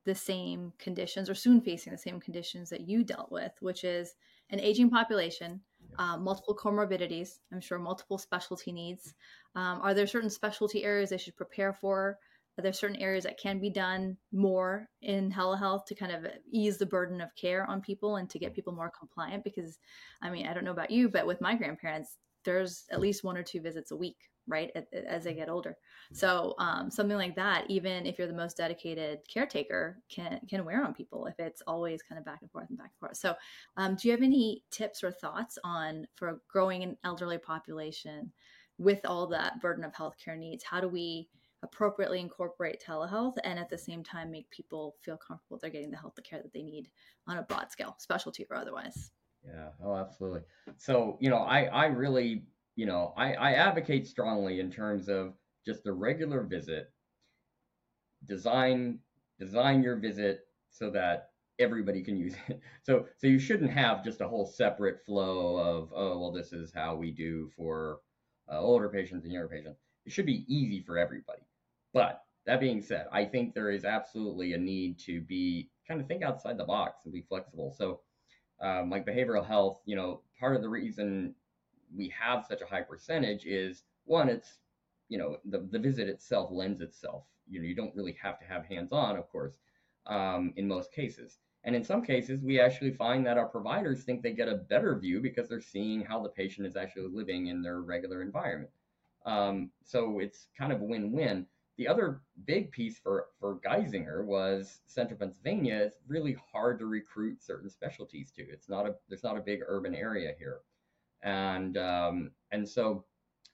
the 0.05 0.15
same 0.17 0.73
conditions 0.81 1.31
or 1.31 1.35
soon 1.37 1.61
facing 1.61 1.93
the 1.93 1.99
same 1.99 2.19
conditions 2.19 2.71
that 2.71 2.89
you 2.89 3.05
dealt 3.05 3.31
with, 3.31 3.53
which 3.61 3.85
is 3.85 4.15
an 4.51 4.59
aging 4.59 4.91
population, 4.91 5.61
uh, 6.01 6.17
multiple 6.17 6.57
comorbidities, 6.57 7.39
I'm 7.53 7.61
sure 7.61 7.79
multiple 7.79 8.19
specialty 8.19 8.73
needs. 8.73 9.15
Um, 9.55 9.81
are 9.81 9.95
there 9.95 10.09
certain 10.09 10.31
specialty 10.31 10.83
areas 10.83 11.11
they 11.11 11.19
should 11.19 11.37
prepare 11.37 11.73
for? 11.73 12.19
Are 12.59 12.63
there 12.63 12.73
certain 12.73 12.97
areas 12.97 13.25
that 13.25 13.39
can 13.39 13.59
be 13.59 13.71
done 13.71 14.17
more 14.33 14.89
in 15.01 15.33
telehealth 15.33 15.87
to 15.87 15.95
kind 15.95 16.13
of 16.13 16.27
ease 16.51 16.77
the 16.77 16.87
burden 16.87 17.21
of 17.21 17.35
care 17.35 17.69
on 17.69 17.81
people 17.81 18.17
and 18.17 18.29
to 18.31 18.39
get 18.39 18.55
people 18.55 18.73
more 18.75 18.93
compliant? 18.97 19.45
Because, 19.45 19.79
I 20.21 20.31
mean, 20.31 20.47
I 20.47 20.53
don't 20.53 20.65
know 20.65 20.73
about 20.73 20.91
you, 20.91 21.09
but 21.09 21.27
with 21.27 21.41
my 21.41 21.55
grandparents, 21.55 22.19
there's 22.45 22.85
at 22.91 23.01
least 23.01 23.25
one 23.25 23.37
or 23.37 23.43
two 23.43 23.61
visits 23.61 23.91
a 23.91 23.97
week 23.97 24.17
right 24.49 24.73
as 25.07 25.25
they 25.25 25.35
get 25.35 25.49
older. 25.49 25.77
So 26.13 26.55
um, 26.59 26.91
something 26.91 27.17
like 27.17 27.37
that 27.37 27.65
even 27.69 28.07
if 28.07 28.19
you're 28.19 28.27
the 28.27 28.35
most 28.35 28.57
dedicated 28.57 29.21
caretaker 29.33 29.99
can 30.11 30.41
can 30.49 30.65
wear 30.65 30.85
on 30.85 30.95
people 30.95 31.27
if 31.27 31.39
it's 31.39 31.63
always 31.67 32.03
kind 32.03 32.19
of 32.19 32.25
back 32.25 32.41
and 32.43 32.51
forth 32.51 32.69
and 32.69 32.79
back 32.79 32.91
and 32.91 33.09
forth. 33.09 33.17
So 33.17 33.35
um, 33.77 33.95
do 33.95 34.09
you 34.09 34.13
have 34.13 34.23
any 34.23 34.65
tips 34.71 35.05
or 35.05 35.13
thoughts 35.13 35.59
on 35.63 36.07
for 36.17 36.41
growing 36.49 36.83
an 36.83 36.97
elderly 37.05 37.39
population 37.39 38.33
with 38.79 39.01
all 39.05 39.29
that 39.29 39.61
burden 39.61 39.85
of 39.85 39.93
healthcare 39.93 40.37
needs? 40.37 40.65
How 40.65 40.81
do 40.81 40.89
we 40.89 41.29
appropriately 41.63 42.21
incorporate 42.21 42.83
telehealth 42.85 43.35
and 43.45 43.59
at 43.59 43.71
the 43.71 43.79
same 43.79 44.03
time 44.03 44.31
make 44.31 44.51
people 44.51 44.97
feel 45.01 45.17
comfortable 45.17 45.59
they're 45.61 45.71
getting 45.71 45.91
the 45.91 45.97
health 45.97 46.19
care 46.25 46.41
that 46.43 46.53
they 46.53 46.63
need 46.63 46.89
on 47.29 47.39
a 47.39 47.43
broad 47.43 47.71
scale 47.71 47.95
specialty 47.99 48.47
or 48.51 48.57
otherwise 48.57 49.13
yeah 49.47 49.69
oh 49.85 49.97
absolutely 49.97 50.41
so 50.77 51.17
you 51.21 51.31
know 51.31 51.39
i 51.39 51.65
i 51.65 51.87
really 51.87 52.43
you 52.77 52.87
know, 52.87 53.13
I, 53.17 53.35
I 53.35 53.53
advocate 53.53 54.07
strongly 54.07 54.61
in 54.61 54.71
terms 54.71 55.09
of 55.09 55.35
just 55.67 55.87
a 55.87 55.93
regular 55.93 56.43
visit. 56.43 56.91
Design 58.27 58.99
design 59.39 59.83
your 59.83 59.97
visit 59.97 60.47
so 60.71 60.89
that 60.91 61.31
everybody 61.59 62.03
can 62.03 62.17
use 62.17 62.35
it. 62.49 62.61
So 62.85 63.07
so 63.19 63.27
you 63.27 63.39
shouldn't 63.39 63.71
have 63.71 64.05
just 64.05 64.21
a 64.21 64.29
whole 64.29 64.47
separate 64.47 65.05
flow 65.05 65.57
of 65.57 65.93
oh 65.95 66.19
well 66.19 66.33
this 66.33 66.53
is 66.53 66.73
how 66.75 66.95
we 66.95 67.11
do 67.11 67.51
for 67.57 67.99
uh, 68.51 68.61
older 68.61 68.89
patients 68.89 69.25
and 69.25 69.33
younger 69.33 69.49
patients. 69.49 69.79
It 70.07 70.13
should 70.13 70.27
be 70.27 70.45
easy 70.49 70.83
for 70.83 70.99
everybody. 70.99 71.43
But 71.93 72.23
that 72.47 72.61
being 72.61 72.83
said, 72.83 73.07
I 73.13 73.25
think 73.25 73.55
there 73.55 73.71
is 73.71 73.85
absolutely 73.85 74.55
a 74.55 74.59
need 74.59 74.99
to 75.01 75.21
be 75.21 75.71
kind 75.87 76.01
of 76.01 76.07
think 76.07 76.23
outside 76.23 76.59
the 76.59 76.65
box 76.65 77.05
and 77.05 77.13
be 77.13 77.23
flexible. 77.23 77.75
So 77.77 78.01
um, 78.61 78.91
like 78.91 79.07
behavioral 79.07 79.47
health, 79.47 79.81
you 79.85 79.97
know, 79.97 80.23
part 80.39 80.57
of 80.57 80.63
the 80.63 80.69
reason 80.69 81.35
we 81.95 82.13
have 82.19 82.47
such 82.47 82.63
a 82.63 82.67
high 82.67 82.83
percentage 82.83 83.45
is 83.45 83.83
one, 84.05 84.29
it's 84.29 84.59
you 85.09 85.19
know 85.19 85.37
the 85.45 85.69
the 85.71 85.79
visit 85.79 86.09
itself 86.09 86.51
lends 86.51 86.81
itself. 86.81 87.25
You 87.49 87.61
know, 87.61 87.67
you 87.67 87.75
don't 87.75 87.95
really 87.95 88.17
have 88.23 88.39
to 88.39 88.47
have 88.47 88.65
hands 88.65 88.93
on, 88.93 89.17
of 89.17 89.29
course, 89.29 89.59
um, 90.07 90.53
in 90.57 90.67
most 90.67 90.93
cases. 90.93 91.39
And 91.65 91.77
in 91.77 91.85
some 91.85 92.03
cases, 92.03 92.43
we 92.43 92.59
actually 92.59 92.93
find 92.93 93.25
that 93.27 93.39
our 93.39 93.47
providers 93.47 94.03
think 94.03 94.23
they 94.23 94.33
get 94.33 94.49
a 94.49 94.57
better 94.57 94.99
view 94.99 95.21
because 95.21 95.49
they're 95.49 95.61
seeing 95.61 96.03
how 96.03 96.21
the 96.21 96.29
patient 96.29 96.67
is 96.67 96.77
actually 96.77 97.09
living 97.13 97.47
in 97.49 97.63
their 97.63 97.83
regular 97.83 98.23
environment. 98.23 98.73
Um, 99.27 99.71
so 99.85 100.19
it's 100.19 100.49
kind 100.59 100.73
of 100.73 100.81
win-win. 100.81 101.47
The 101.79 101.89
other 101.89 102.21
big 102.45 102.71
piece 102.71 102.99
for, 102.99 103.29
for 103.41 103.59
Geisinger 103.61 104.25
was 104.25 104.81
Central 104.87 105.19
Pennsylvania. 105.19 105.77
It's 105.77 106.01
really 106.07 106.37
hard 106.53 106.79
to 106.81 106.87
recruit 106.87 107.43
certain 107.43 107.71
specialties 107.71 108.31
to. 108.33 108.43
It's 108.43 108.69
not 108.69 108.87
a 108.87 108.95
there's 109.09 109.25
not 109.25 109.39
a 109.39 109.41
big 109.41 109.61
urban 109.67 109.95
area 109.95 110.35
here 110.39 110.61
and 111.23 111.77
um, 111.77 112.31
and 112.51 112.69
so 112.69 113.05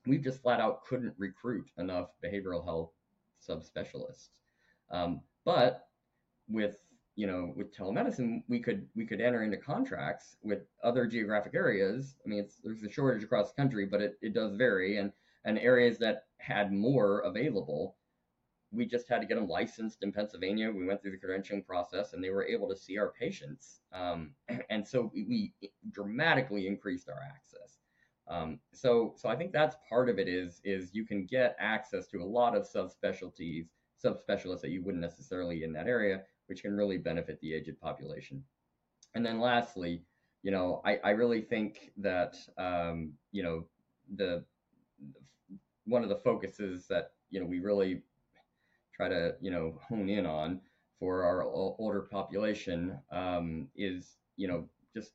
we 0.07 0.18
just 0.18 0.42
flat 0.42 0.61
out 0.61 0.85
couldn't 0.85 1.14
recruit 1.18 1.70
enough 1.78 2.09
behavioral 2.24 2.64
health 2.64 2.90
subspecialists. 3.46 4.28
Um, 4.90 5.20
but 5.44 5.88
with 6.48 6.78
you 7.14 7.26
know 7.26 7.52
with 7.57 7.74
telemedicine, 7.76 8.42
we 8.48 8.61
could 8.61 8.87
we 8.96 9.07
could 9.07 9.20
enter 9.20 9.42
into 9.42 9.57
contracts 9.57 10.37
with 10.42 10.61
other 10.83 11.07
geographic 11.07 11.54
areas. 11.54 12.16
I 12.24 12.28
mean, 12.28 12.46
there's 12.64 12.83
a 12.83 12.90
shortage 12.90 13.22
across 13.22 13.50
the 13.50 13.61
country, 13.61 13.87
but 13.87 14.00
it, 14.00 14.18
it 14.22 14.35
does 14.35 14.54
vary, 14.54 14.96
and 14.98 15.12
and 15.44 15.59
areas 15.59 15.98
that 15.98 16.24
had 16.38 16.72
more 16.72 17.20
available. 17.20 17.96
We 18.70 18.87
just 18.87 19.09
had 19.09 19.20
to 19.20 19.26
get 19.26 19.37
them 19.37 19.48
licensed 19.48 20.02
in 20.02 20.12
Pennsylvania. 20.12 20.70
We 20.70 20.87
went 20.87 21.00
through 21.00 21.12
the 21.12 21.26
credentialing 21.26 21.66
process, 21.66 22.12
and 22.12 22.22
they 22.22 22.31
were 22.31 22.46
able 22.46 22.68
to 22.68 22.76
see 22.76 22.98
our 22.98 23.12
patients. 23.18 23.81
Um, 23.92 24.33
and 24.70 24.87
so 24.87 25.11
we, 25.14 25.52
we 25.61 25.70
dramatically 25.90 26.66
increased 26.66 27.09
our 27.09 27.20
access. 27.22 27.78
Um, 28.28 28.61
so, 28.74 29.14
so 29.16 29.28
I 29.28 29.37
think 29.37 29.52
that's 29.52 29.76
part 29.88 30.09
of 30.11 30.18
it 30.18 30.28
is 30.28 30.61
is 30.64 30.90
you 30.92 31.07
can 31.07 31.24
get 31.24 31.57
access 31.59 32.07
to 32.09 32.18
a 32.18 32.24
lot 32.24 32.54
of 32.54 32.68
subspecialties, 32.68 33.68
subspecialists 34.04 34.61
that 34.61 34.70
you 34.70 34.83
wouldn't 34.83 35.02
necessarily 35.02 35.64
in 35.64 35.72
that 35.72 35.87
area, 35.87 36.22
which 36.46 36.62
can 36.62 36.76
really 36.76 36.98
benefit 36.98 37.40
the 37.40 37.54
aged 37.54 37.81
population. 37.81 38.44
And 39.14 39.24
then 39.24 39.40
lastly, 39.40 40.02
you 40.42 40.50
know, 40.50 40.83
I, 40.85 40.98
I 41.02 41.11
really 41.11 41.40
think 41.40 41.90
that 41.96 42.37
um, 42.59 43.12
you 43.33 43.42
know 43.42 43.64
the 44.14 44.44
one 45.85 46.02
of 46.02 46.09
the 46.11 46.16
focuses 46.16 46.87
that 46.88 47.12
you 47.31 47.40
know 47.40 47.46
we 47.46 47.61
really 47.61 48.02
try 48.98 49.08
to 49.08 49.34
you 49.40 49.50
know 49.50 49.78
hone 49.88 50.08
in 50.08 50.26
on 50.26 50.61
for 50.98 51.22
our 51.22 51.42
older 51.42 52.02
population 52.02 52.98
um, 53.12 53.68
is 53.76 54.16
you 54.37 54.48
know 54.48 54.64
just 54.94 55.12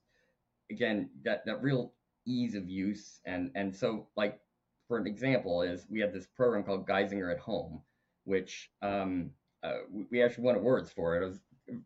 again 0.72 1.10
that 1.24 1.46
that 1.46 1.62
real 1.62 1.94
ease 2.26 2.56
of 2.56 2.70
use 2.70 3.20
and 3.26 3.52
and 3.56 3.76
so 3.76 4.08
like 4.16 4.40
for 4.88 4.98
an 4.98 5.08
example 5.08 5.62
is 5.62 5.86
we 5.90 6.00
have 6.00 6.14
this 6.14 6.28
program 6.28 6.64
called 6.64 6.88
Geisinger 6.88 7.32
at 7.32 7.40
Home, 7.40 7.82
which 8.26 8.70
um, 8.82 9.32
uh, 9.64 9.78
we 10.12 10.22
actually 10.22 10.44
won 10.44 10.56
awards 10.56 10.92
for 10.92 11.16
it. 11.16 11.24
I 11.24 11.28
was 11.28 11.40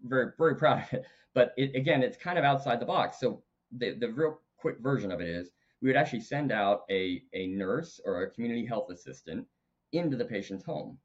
very 0.04 0.32
very 0.38 0.56
proud 0.56 0.84
of 0.84 0.94
it. 0.94 1.06
But 1.34 1.54
it, 1.56 1.76
again, 1.76 2.02
it's 2.02 2.18
kind 2.18 2.40
of 2.40 2.46
outside 2.46 2.80
the 2.80 2.86
box. 2.86 3.20
So 3.20 3.44
the 3.78 3.94
the 3.94 4.10
real 4.12 4.40
quick 4.58 4.80
version 4.80 5.12
of 5.12 5.22
it 5.22 5.30
is 5.30 5.52
we 5.82 5.90
would 5.90 5.96
actually 5.96 6.22
send 6.22 6.52
out 6.52 6.82
a 6.90 7.22
a 7.34 7.48
nurse 7.48 8.00
or 8.04 8.24
a 8.24 8.30
community 8.32 8.66
health 8.66 8.90
assistant 8.90 9.46
into 9.94 10.18
the 10.18 10.26
patient's 10.26 10.66
home, 10.66 10.98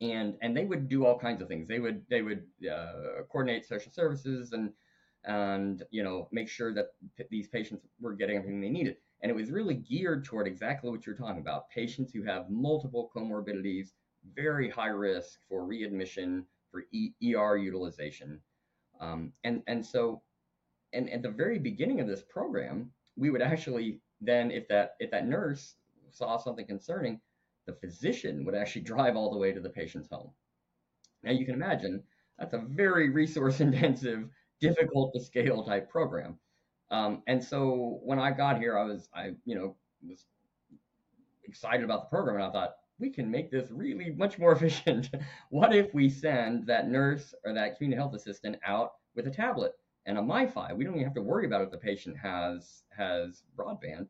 and 0.00 0.34
and 0.42 0.56
they 0.56 0.64
would 0.64 0.88
do 0.88 1.06
all 1.06 1.18
kinds 1.18 1.40
of 1.42 1.48
things. 1.48 1.68
They 1.68 1.78
would 1.78 2.02
they 2.08 2.22
would 2.22 2.44
uh, 2.70 3.22
coordinate 3.30 3.66
social 3.66 3.92
services 3.92 4.52
and 4.52 4.72
and 5.24 5.82
you 5.90 6.02
know 6.02 6.28
make 6.32 6.48
sure 6.48 6.74
that 6.74 6.88
p- 7.16 7.24
these 7.30 7.48
patients 7.48 7.86
were 8.00 8.12
getting 8.14 8.36
everything 8.36 8.60
they 8.60 8.68
needed 8.68 8.96
and 9.22 9.30
it 9.30 9.34
was 9.34 9.50
really 9.50 9.74
geared 9.74 10.24
toward 10.24 10.46
exactly 10.46 10.90
what 10.90 11.06
you're 11.06 11.16
talking 11.16 11.40
about 11.40 11.70
patients 11.70 12.12
who 12.12 12.22
have 12.22 12.50
multiple 12.50 13.10
comorbidities 13.14 13.92
very 14.34 14.68
high 14.68 14.88
risk 14.88 15.40
for 15.48 15.64
readmission 15.64 16.44
for 16.70 16.84
e- 16.92 17.12
er 17.34 17.56
utilization 17.56 18.38
um, 19.00 19.32
and 19.44 19.62
and 19.66 19.84
so 19.84 20.22
and 20.92 21.10
at 21.10 21.22
the 21.22 21.30
very 21.30 21.58
beginning 21.58 22.00
of 22.00 22.06
this 22.06 22.22
program 22.22 22.90
we 23.16 23.30
would 23.30 23.42
actually 23.42 24.00
then 24.20 24.50
if 24.50 24.68
that 24.68 24.94
if 25.00 25.10
that 25.10 25.26
nurse 25.26 25.76
saw 26.10 26.36
something 26.36 26.66
concerning 26.66 27.20
the 27.66 27.72
physician 27.72 28.44
would 28.44 28.54
actually 28.54 28.82
drive 28.82 29.16
all 29.16 29.30
the 29.30 29.38
way 29.38 29.52
to 29.52 29.60
the 29.60 29.70
patient's 29.70 30.08
home 30.10 30.30
now 31.22 31.32
you 31.32 31.44
can 31.44 31.54
imagine 31.54 32.02
that's 32.38 32.54
a 32.54 32.58
very 32.58 33.10
resource 33.10 33.60
intensive 33.68 34.28
difficult 34.60 35.12
to 35.14 35.20
scale 35.20 35.64
type 35.64 35.90
program. 35.90 36.38
Um, 36.90 37.22
and 37.26 37.42
so 37.42 38.00
when 38.02 38.18
I 38.18 38.30
got 38.30 38.58
here, 38.58 38.78
I 38.78 38.84
was, 38.84 39.08
I, 39.14 39.32
you 39.44 39.54
know, 39.54 39.76
was 40.06 40.26
excited 41.44 41.84
about 41.84 42.02
the 42.04 42.16
program 42.16 42.36
and 42.36 42.44
I 42.44 42.50
thought, 42.50 42.76
we 43.00 43.10
can 43.10 43.28
make 43.28 43.50
this 43.50 43.70
really 43.70 44.10
much 44.10 44.38
more 44.38 44.52
efficient. 44.56 45.10
what 45.50 45.74
if 45.74 45.92
we 45.92 46.08
send 46.08 46.66
that 46.66 46.88
nurse 46.88 47.34
or 47.44 47.52
that 47.52 47.76
community 47.76 47.98
health 47.98 48.14
assistant 48.14 48.56
out 48.64 48.92
with 49.16 49.26
a 49.26 49.30
tablet 49.30 49.72
and 50.06 50.16
a 50.16 50.20
MiFi? 50.22 50.76
We 50.76 50.84
don't 50.84 50.94
even 50.94 51.04
have 51.04 51.14
to 51.14 51.22
worry 51.22 51.46
about 51.46 51.62
if 51.62 51.70
the 51.70 51.76
patient 51.76 52.16
has 52.16 52.84
has 52.96 53.42
broadband. 53.56 54.06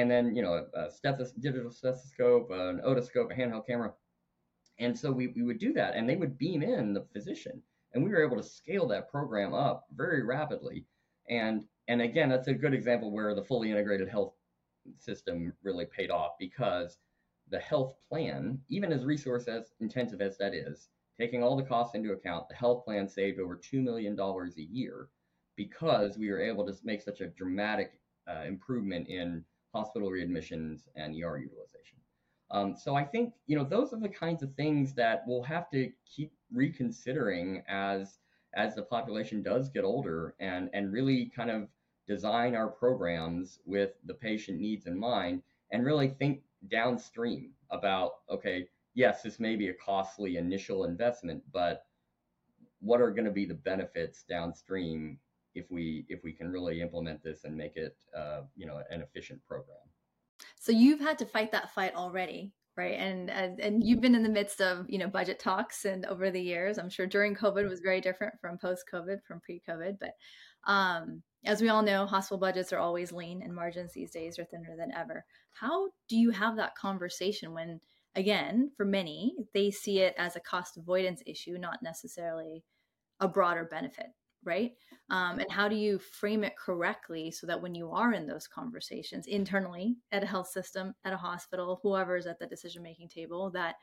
And 0.00 0.10
then, 0.10 0.34
you 0.34 0.42
know, 0.42 0.66
a 0.74 0.88
stethos- 0.88 1.38
digital 1.40 1.70
stethoscope, 1.70 2.50
an 2.50 2.80
otoscope, 2.86 3.30
a 3.30 3.34
handheld 3.34 3.66
camera. 3.66 3.92
And 4.78 4.98
so 4.98 5.12
we, 5.12 5.28
we 5.28 5.42
would 5.42 5.58
do 5.58 5.72
that 5.74 5.94
and 5.94 6.08
they 6.08 6.16
would 6.16 6.38
beam 6.38 6.62
in 6.62 6.94
the 6.94 7.04
physician 7.12 7.62
and 7.92 8.02
we 8.02 8.10
were 8.10 8.24
able 8.24 8.36
to 8.36 8.42
scale 8.42 8.86
that 8.88 9.10
program 9.10 9.52
up 9.52 9.86
very 9.94 10.22
rapidly. 10.22 10.86
And 11.28 11.64
and 11.88 12.02
again, 12.02 12.28
that's 12.28 12.48
a 12.48 12.54
good 12.54 12.72
example 12.72 13.10
where 13.10 13.34
the 13.34 13.44
fully 13.44 13.70
integrated 13.70 14.08
health 14.08 14.34
system 14.98 15.52
really 15.62 15.86
paid 15.86 16.10
off 16.10 16.32
because 16.38 16.98
the 17.50 17.58
health 17.58 17.96
plan, 18.08 18.60
even 18.68 18.92
as 18.92 19.04
resource 19.04 19.48
as 19.48 19.72
intensive 19.80 20.20
as 20.20 20.38
that 20.38 20.54
is, 20.54 20.88
taking 21.18 21.42
all 21.42 21.56
the 21.56 21.64
costs 21.64 21.96
into 21.96 22.12
account, 22.12 22.48
the 22.48 22.54
health 22.54 22.84
plan 22.84 23.08
saved 23.08 23.40
over 23.40 23.56
$2 23.56 23.82
million 23.82 24.18
a 24.18 24.60
year 24.60 25.08
because 25.56 26.16
we 26.16 26.30
were 26.30 26.40
able 26.40 26.64
to 26.64 26.72
make 26.84 27.02
such 27.02 27.20
a 27.20 27.26
dramatic 27.26 27.98
uh, 28.28 28.44
improvement 28.46 29.08
in 29.08 29.44
hospital 29.72 30.10
readmissions 30.10 30.82
and 30.96 31.14
ER 31.14 31.38
utilization. 31.38 31.98
Um, 32.50 32.74
so 32.76 32.96
I 32.96 33.04
think 33.04 33.34
you 33.46 33.56
know 33.56 33.64
those 33.64 33.92
are 33.92 34.00
the 34.00 34.08
kinds 34.08 34.42
of 34.42 34.54
things 34.54 34.94
that 34.94 35.22
we'll 35.26 35.42
have 35.42 35.70
to 35.70 35.90
keep 36.04 36.32
reconsidering 36.52 37.62
as 37.68 38.18
as 38.54 38.74
the 38.74 38.82
population 38.82 39.42
does 39.42 39.68
get 39.68 39.84
older 39.84 40.34
and 40.40 40.68
and 40.72 40.92
really 40.92 41.30
kind 41.34 41.50
of 41.50 41.68
design 42.08 42.56
our 42.56 42.68
programs 42.68 43.60
with 43.64 43.92
the 44.06 44.14
patient 44.14 44.58
needs 44.58 44.86
in 44.86 44.98
mind 44.98 45.42
and 45.70 45.86
really 45.86 46.08
think 46.08 46.40
downstream 46.68 47.52
about 47.70 48.14
okay 48.28 48.66
yes 48.94 49.22
this 49.22 49.38
may 49.38 49.54
be 49.54 49.68
a 49.68 49.74
costly 49.74 50.36
initial 50.36 50.84
investment 50.84 51.40
but 51.52 51.84
what 52.80 53.00
are 53.00 53.12
going 53.12 53.24
to 53.24 53.30
be 53.30 53.44
the 53.44 53.54
benefits 53.54 54.24
downstream 54.24 55.18
if 55.54 55.70
we 55.70 56.04
if 56.08 56.22
we 56.22 56.32
can 56.32 56.50
really 56.50 56.80
implement 56.80 57.22
this 57.22 57.44
and 57.44 57.56
make 57.56 57.76
it 57.76 57.96
uh, 58.16 58.42
you 58.56 58.66
know 58.66 58.80
an 58.90 59.02
efficient 59.02 59.40
program 59.46 59.78
so 60.58 60.72
you've 60.72 61.00
had 61.00 61.18
to 61.18 61.26
fight 61.26 61.52
that 61.52 61.72
fight 61.72 61.94
already 61.94 62.52
Right. 62.76 62.98
And, 62.98 63.28
and 63.28 63.84
you've 63.84 64.00
been 64.00 64.14
in 64.14 64.22
the 64.22 64.28
midst 64.30 64.62
of, 64.62 64.88
you 64.88 64.96
know, 64.96 65.08
budget 65.08 65.38
talks 65.38 65.84
and 65.84 66.06
over 66.06 66.30
the 66.30 66.40
years, 66.40 66.78
I'm 66.78 66.88
sure 66.88 67.06
during 67.06 67.34
COVID 67.34 67.68
was 67.68 67.80
very 67.80 68.00
different 68.00 68.40
from 68.40 68.56
post 68.56 68.84
COVID, 68.90 69.22
from 69.26 69.40
pre 69.40 69.60
COVID. 69.68 69.98
But 70.00 70.12
um, 70.64 71.22
as 71.44 71.60
we 71.60 71.68
all 71.68 71.82
know, 71.82 72.06
hospital 72.06 72.38
budgets 72.38 72.72
are 72.72 72.78
always 72.78 73.12
lean 73.12 73.42
and 73.42 73.54
margins 73.54 73.92
these 73.92 74.12
days 74.12 74.38
are 74.38 74.44
thinner 74.44 74.76
than 74.78 74.92
ever. 74.94 75.24
How 75.52 75.88
do 76.08 76.16
you 76.16 76.30
have 76.30 76.56
that 76.56 76.74
conversation 76.74 77.52
when, 77.52 77.80
again, 78.14 78.70
for 78.76 78.84
many, 78.84 79.34
they 79.52 79.70
see 79.70 79.98
it 79.98 80.14
as 80.16 80.36
a 80.36 80.40
cost 80.40 80.76
avoidance 80.76 81.22
issue, 81.26 81.58
not 81.58 81.82
necessarily 81.82 82.64
a 83.18 83.28
broader 83.28 83.64
benefit? 83.70 84.06
Right? 84.44 84.72
Um, 85.10 85.40
and 85.40 85.50
how 85.50 85.68
do 85.68 85.74
you 85.74 85.98
frame 85.98 86.44
it 86.44 86.56
correctly 86.56 87.30
so 87.30 87.46
that 87.46 87.60
when 87.60 87.74
you 87.74 87.90
are 87.90 88.12
in 88.12 88.26
those 88.26 88.46
conversations 88.46 89.26
internally 89.26 89.96
at 90.12 90.22
a 90.22 90.26
health 90.26 90.48
system, 90.48 90.94
at 91.04 91.12
a 91.12 91.16
hospital, 91.16 91.80
whoever 91.82 92.16
is 92.16 92.26
at 92.26 92.38
the 92.38 92.46
decision 92.46 92.82
making 92.82 93.08
table, 93.08 93.50
that 93.50 93.74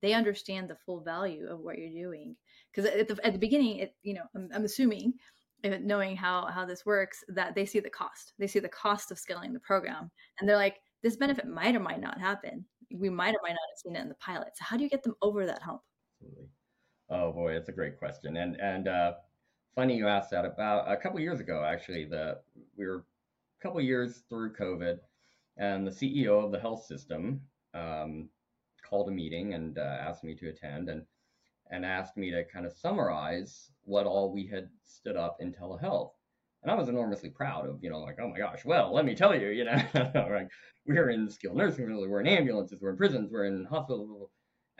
they 0.00 0.14
understand 0.14 0.68
the 0.68 0.76
full 0.76 1.02
value 1.02 1.46
of 1.48 1.60
what 1.60 1.78
you're 1.78 1.90
doing? 1.90 2.34
Because 2.72 2.90
at 2.90 3.08
the, 3.08 3.18
at 3.24 3.34
the 3.34 3.38
beginning, 3.38 3.78
it 3.78 3.94
you 4.02 4.14
know, 4.14 4.24
I'm, 4.34 4.48
I'm 4.54 4.64
assuming 4.64 5.14
knowing 5.62 6.16
how 6.16 6.46
how 6.46 6.64
this 6.64 6.86
works 6.86 7.22
that 7.28 7.54
they 7.54 7.66
see 7.66 7.80
the 7.80 7.90
cost. 7.90 8.32
They 8.38 8.46
see 8.46 8.60
the 8.60 8.68
cost 8.68 9.10
of 9.10 9.18
scaling 9.18 9.52
the 9.52 9.60
program. 9.60 10.10
And 10.38 10.48
they're 10.48 10.56
like 10.56 10.76
this 11.02 11.16
benefit 11.16 11.46
might 11.46 11.76
or 11.76 11.80
might 11.80 12.00
not 12.00 12.18
happen. 12.18 12.64
We 12.94 13.10
might 13.10 13.34
or 13.34 13.40
might 13.42 13.50
not 13.50 13.70
have 13.70 13.78
seen 13.82 13.96
it 13.96 14.00
in 14.00 14.08
the 14.08 14.14
pilot. 14.14 14.48
So 14.56 14.64
how 14.64 14.76
do 14.76 14.84
you 14.84 14.90
get 14.90 15.02
them 15.02 15.14
over 15.22 15.46
that 15.46 15.62
hump? 15.62 15.82
Absolutely. 16.22 16.48
oh 17.10 17.32
boy 17.32 17.52
that's 17.54 17.68
a 17.68 17.72
great 17.72 17.98
question. 17.98 18.36
And 18.36 18.56
and 18.56 18.88
uh, 18.88 19.12
funny 19.74 19.96
you 19.96 20.08
asked 20.08 20.30
that. 20.30 20.44
About 20.44 20.90
a 20.90 20.96
couple 20.96 21.20
years 21.20 21.40
ago, 21.40 21.64
actually, 21.64 22.04
the 22.04 22.38
we 22.76 22.86
were 22.86 23.04
a 23.60 23.62
couple 23.62 23.80
years 23.80 24.22
through 24.28 24.54
COVID, 24.54 24.98
and 25.56 25.86
the 25.86 25.90
CEO 25.90 26.44
of 26.44 26.52
the 26.52 26.60
health 26.60 26.84
system 26.84 27.40
um, 27.74 28.28
called 28.88 29.08
a 29.08 29.12
meeting 29.12 29.54
and 29.54 29.78
uh, 29.78 29.98
asked 30.00 30.24
me 30.24 30.34
to 30.36 30.48
attend 30.48 30.88
and 30.88 31.02
and 31.70 31.84
asked 31.86 32.16
me 32.16 32.30
to 32.30 32.44
kind 32.44 32.66
of 32.66 32.72
summarize 32.72 33.70
what 33.84 34.06
all 34.06 34.32
we 34.32 34.46
had 34.46 34.68
stood 34.84 35.16
up 35.16 35.36
in 35.40 35.52
telehealth. 35.52 36.10
And 36.62 36.70
I 36.70 36.74
was 36.74 36.88
enormously 36.88 37.30
proud 37.30 37.68
of, 37.68 37.78
you 37.82 37.90
know, 37.90 38.00
like, 38.00 38.18
oh 38.20 38.28
my 38.28 38.36
gosh, 38.36 38.64
well, 38.64 38.92
let 38.92 39.04
me 39.04 39.14
tell 39.14 39.34
you, 39.34 39.48
you 39.48 39.64
know, 39.64 39.80
like 39.94 40.50
we're 40.86 41.10
in 41.10 41.30
skilled 41.30 41.56
nursing 41.56 41.86
facilities, 41.86 42.10
we're 42.10 42.20
in 42.20 42.26
ambulances, 42.26 42.80
we're 42.80 42.90
in 42.90 42.96
prisons, 42.96 43.30
we're 43.30 43.44
in 43.44 43.64
hospitals, 43.64 44.30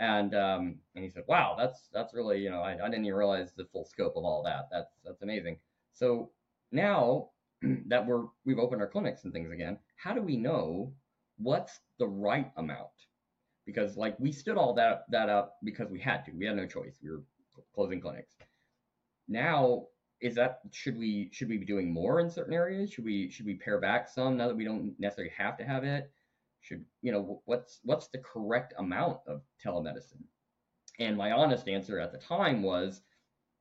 and 0.01 0.35
um, 0.35 0.77
and 0.95 1.05
he 1.05 1.11
said, 1.11 1.25
"Wow, 1.29 1.55
that's 1.57 1.89
that's 1.93 2.15
really 2.15 2.41
you 2.41 2.51
know 2.51 2.63
I, 2.63 2.73
I 2.73 2.89
didn't 2.89 3.05
even 3.05 3.15
realize 3.15 3.53
the 3.53 3.67
full 3.67 3.85
scope 3.85 4.17
of 4.17 4.25
all 4.25 4.43
that. 4.45 4.69
That's 4.73 4.99
that's 5.05 5.23
amazing." 5.23 5.59
So 5.93 6.31
now 6.73 7.29
that 7.87 8.05
we're 8.05 8.25
we've 8.45 8.59
opened 8.59 8.81
our 8.81 8.89
clinics 8.89 9.25
and 9.25 9.33
things 9.33 9.53
again, 9.53 9.79
how 9.97 10.15
do 10.15 10.23
we 10.23 10.37
know 10.37 10.93
what's 11.37 11.81
the 11.99 12.09
right 12.09 12.51
amount? 12.57 12.89
Because 13.67 13.97
like 13.97 14.19
we 14.19 14.33
stood 14.33 14.57
all 14.57 14.75
that 14.75 15.05
that 15.11 15.29
up 15.29 15.59
because 15.63 15.91
we 15.91 16.01
had 16.01 16.25
to. 16.25 16.33
We 16.33 16.47
had 16.47 16.57
no 16.57 16.67
choice. 16.67 16.99
We 17.03 17.11
were 17.11 17.23
closing 17.75 18.01
clinics. 18.01 18.35
Now 19.29 19.87
is 20.23 20.35
that 20.35 20.61
should 20.73 20.99
we 20.99 21.29
should 21.33 21.49
we 21.49 21.59
be 21.59 21.67
doing 21.67 21.93
more 21.93 22.21
in 22.21 22.31
certain 22.31 22.55
areas? 22.55 22.91
Should 22.91 23.05
we 23.05 23.31
should 23.31 23.45
we 23.45 23.55
pare 23.55 23.79
back 23.79 24.09
some 24.09 24.39
now 24.39 24.49
that 24.49 24.57
we 24.57 24.65
don't 24.65 24.95
necessarily 24.99 25.33
have 25.37 25.59
to 25.59 25.65
have 25.65 25.85
it? 25.85 26.11
Should 26.61 26.85
you 27.03 27.12
know 27.12 27.42
what's 27.44 27.81
what's 27.85 28.09
the 28.09 28.18
correct 28.18 28.75
amount 28.79 29.18
of 29.27 29.42
telemedicine 29.64 30.23
and 30.99 31.16
my 31.16 31.33
honest 31.33 31.68
answer 31.68 31.99
at 31.99 32.12
the 32.12 32.18
time 32.18 32.62
was 32.62 33.03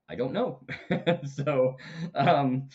i 0.09 0.15
don't 0.15 0.33
know 0.33 0.61
so 1.25 1.75
um, 2.15 2.67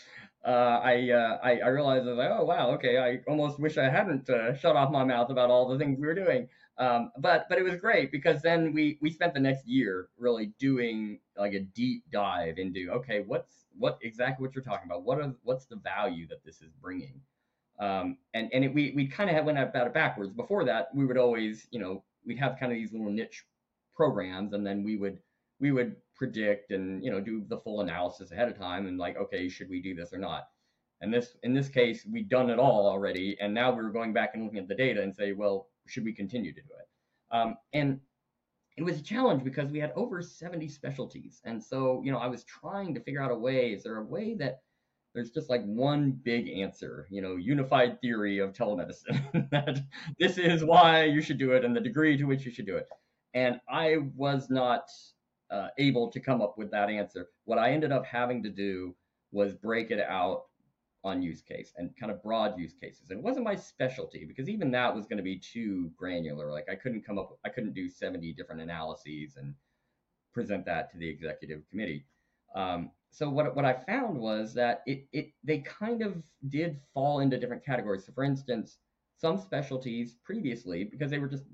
uh, 0.45 0.79
I, 0.85 1.11
uh, 1.11 1.39
I, 1.43 1.59
I 1.61 1.69
realized 1.69 2.07
I 2.07 2.11
was 2.11 2.19
like, 2.19 2.31
oh 2.31 2.45
wow, 2.45 2.71
okay. 2.73 2.99
I 2.99 3.21
almost 3.27 3.59
wish 3.59 3.79
I 3.79 3.89
hadn't 3.89 4.29
uh, 4.29 4.55
shut 4.55 4.77
off 4.77 4.93
my 4.93 5.03
mouth 5.03 5.31
about 5.31 5.51
all 5.51 5.67
the 5.67 5.79
things 5.79 5.99
we 5.99 6.07
were 6.07 6.15
doing. 6.15 6.49
Um, 6.77 7.13
but 7.19 7.47
but 7.49 7.59
it 7.59 7.63
was 7.63 7.77
great 7.77 8.11
because 8.13 8.43
then 8.43 8.73
we 8.75 8.99
we 9.01 9.11
spent 9.11 9.33
the 9.33 9.41
next 9.41 9.67
year 9.67 10.09
really 10.19 10.53
doing 10.59 11.21
like 11.39 11.55
a 11.55 11.61
deep 11.61 12.03
dive 12.11 12.59
into 12.59 12.91
okay, 12.91 13.23
what's 13.27 13.65
what 13.79 13.99
exactly 14.03 14.45
what 14.45 14.55
you're 14.55 14.65
talking 14.65 14.89
about? 14.91 15.05
What 15.05 15.19
are 15.19 15.33
what's 15.45 15.67
the 15.67 15.77
value 15.77 16.27
that 16.29 16.45
this 16.45 16.61
is 16.61 16.73
bringing? 16.83 17.21
Um, 17.79 18.19
and 18.35 18.49
and 18.53 18.65
it, 18.65 18.73
we 18.73 18.93
we 18.95 19.07
kind 19.07 19.31
of 19.31 19.45
went 19.45 19.59
about 19.59 19.87
it 19.87 19.95
backwards. 19.95 20.33
Before 20.33 20.65
that, 20.65 20.89
we 20.95 21.05
would 21.05 21.19
always, 21.19 21.67
you 21.71 21.81
know, 21.81 22.05
we'd 22.25 22.39
have 22.39 22.59
kind 22.59 22.73
of 22.73 22.77
these 22.77 22.93
little 22.93 23.11
niche 23.11 23.45
programs, 23.95 24.53
and 24.53 24.67
then 24.67 24.85
we 24.85 24.97
would 24.97 25.19
we 25.61 25.73
would 25.73 25.97
predict 26.15 26.71
and 26.71 27.03
you 27.03 27.11
know 27.11 27.21
do 27.21 27.45
the 27.49 27.59
full 27.59 27.81
analysis 27.81 28.31
ahead 28.31 28.49
of 28.49 28.59
time, 28.59 28.87
and 28.87 28.99
like, 28.99 29.17
okay, 29.17 29.49
should 29.49 29.69
we 29.69 29.83
do 29.83 29.95
this 29.95 30.13
or 30.13 30.19
not? 30.19 30.49
And 31.01 31.13
this 31.13 31.37
in 31.43 31.53
this 31.53 31.69
case, 31.69 32.07
we'd 32.11 32.29
done 32.29 32.51
it 32.51 32.59
all 32.59 32.87
already, 32.87 33.37
and 33.41 33.53
now 33.53 33.73
we 33.73 33.83
were 33.83 33.91
going 33.91 34.13
back 34.13 34.31
and 34.35 34.45
looking 34.45 34.61
at 34.61 34.69
the 34.69 34.75
data 34.75 35.03
and 35.03 35.15
say, 35.15 35.33
well, 35.33 35.69
should 35.87 36.05
we 36.05 36.13
continue 36.13 36.53
to 36.53 36.61
do 36.61 36.69
it? 36.79 37.37
Um, 37.37 37.57
and 37.73 38.01
it 38.77 38.85
was 38.85 38.99
a 38.99 39.03
challenge 39.03 39.45
because 39.45 39.71
we 39.71 39.79
had 39.79 39.93
over 39.97 40.23
70 40.23 40.69
specialties, 40.69 41.41
and 41.45 41.63
so 41.63 42.03
you 42.05 42.13
know, 42.13 42.19
I 42.19 42.29
was 42.29 42.45
trying 42.45 42.95
to 42.95 43.01
figure 43.01 43.23
out 43.23 43.33
a 43.33 43.37
way. 43.37 43.73
Is 43.73 43.83
there 43.83 43.97
a 43.97 44.05
way 44.05 44.35
that 44.35 44.61
there's 45.15 45.31
just 45.31 45.49
like 45.49 45.65
one 45.65 46.11
big 46.11 46.49
answer, 46.49 47.07
you 47.11 47.23
know, 47.23 47.37
unified 47.37 48.01
theory 48.01 48.39
of 48.39 48.53
telemedicine 48.53 49.49
that 49.51 49.81
this 50.19 50.39
is 50.39 50.65
why 50.65 51.05
you 51.05 51.23
should 51.23 51.39
do 51.39 51.53
it 51.53 51.65
and 51.65 51.75
the 51.75 51.81
degree 51.81 52.17
to 52.17 52.25
which 52.25 52.45
you 52.45 52.51
should 52.51 52.67
do 52.67 52.77
it. 52.77 52.89
And 53.33 53.61
I 53.69 53.99
was 54.17 54.51
not 54.51 54.89
uh, 55.51 55.69
able 55.79 56.11
to 56.11 56.21
come 56.21 56.43
up 56.43 56.59
with 56.59 56.71
that 56.73 56.91
answer. 56.91 57.29
What 57.45 57.59
I 57.59 57.73
ended 57.73 57.93
up 57.93 58.05
having 58.05 58.43
to 58.43 58.51
do 58.51 58.95
was 59.31 59.55
break 59.55 59.91
it 59.91 60.01
out 60.01 60.45
on 61.05 61.23
use 61.23 61.43
case 61.43 61.73
and 61.77 61.95
kind 61.97 62.11
of 62.11 62.23
broad 62.23 62.59
use 62.59 62.75
cases. 62.81 63.11
And 63.11 63.19
it 63.19 63.25
wasn't 63.25 63.45
my 63.45 63.55
specialty 63.55 64.25
because 64.25 64.49
even 64.49 64.71
that 64.73 64.95
was 64.95 65.07
going 65.07 65.19
to 65.19 65.23
be 65.23 65.39
too 65.39 65.93
granular. 65.97 66.51
Like 66.51 66.69
I 66.71 66.75
couldn't 66.75 67.07
come 67.07 67.19
up, 67.19 67.39
I 67.45 67.51
couldn't 67.51 67.75
do 67.75 67.89
70 67.89 68.33
different 68.33 68.63
analyses 68.63 69.37
and 69.37 69.55
present 70.33 70.65
that 70.65 70.91
to 70.91 70.99
the 70.99 71.09
executive 71.09 71.63
committee. 71.71 72.07
Um, 72.55 72.91
so 73.15 73.31
what 73.31 73.55
what 73.55 73.65
I 73.65 73.73
found 73.73 74.19
was 74.19 74.53
that 74.55 74.83
it 74.87 75.07
it 75.13 75.31
they 75.45 75.59
kind 75.59 76.03
of 76.03 76.17
did 76.49 76.81
fall 76.93 77.21
into 77.21 77.39
different 77.39 77.65
categories. 77.65 78.05
So 78.05 78.13
for 78.13 78.25
instance, 78.25 78.79
some 79.17 79.39
specialties 79.39 80.17
previously, 80.25 80.83
because 80.83 81.11
they 81.11 81.21
were 81.21 81.29
just 81.29 81.45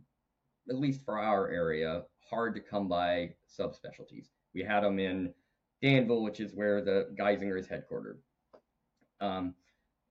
at 0.70 0.79
least 0.79 1.05
for 1.05 1.18
our 1.18 1.51
area, 1.51 2.05
hard 2.31 2.55
to 2.55 2.61
come 2.61 2.88
by 2.88 3.35
subspecialties. 3.46 4.29
We 4.55 4.62
had 4.62 4.81
them 4.81 4.99
in 4.99 5.35
Danville, 5.83 6.23
which 6.23 6.40
is 6.40 6.55
where 6.55 6.83
the 6.83 7.14
Geisinger 7.18 7.59
is 7.59 7.68
headquartered. 7.68 8.18
Um, 9.20 9.55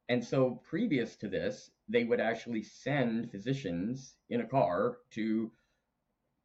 and 0.08 0.24
so 0.24 0.62
previous 0.70 1.16
to 1.18 1.28
this, 1.28 1.72
they 1.88 2.04
would 2.04 2.20
actually 2.20 2.62
send 2.62 3.32
physicians 3.32 4.16
in 4.30 4.42
a 4.42 4.48
car 4.48 4.98
to 5.12 5.52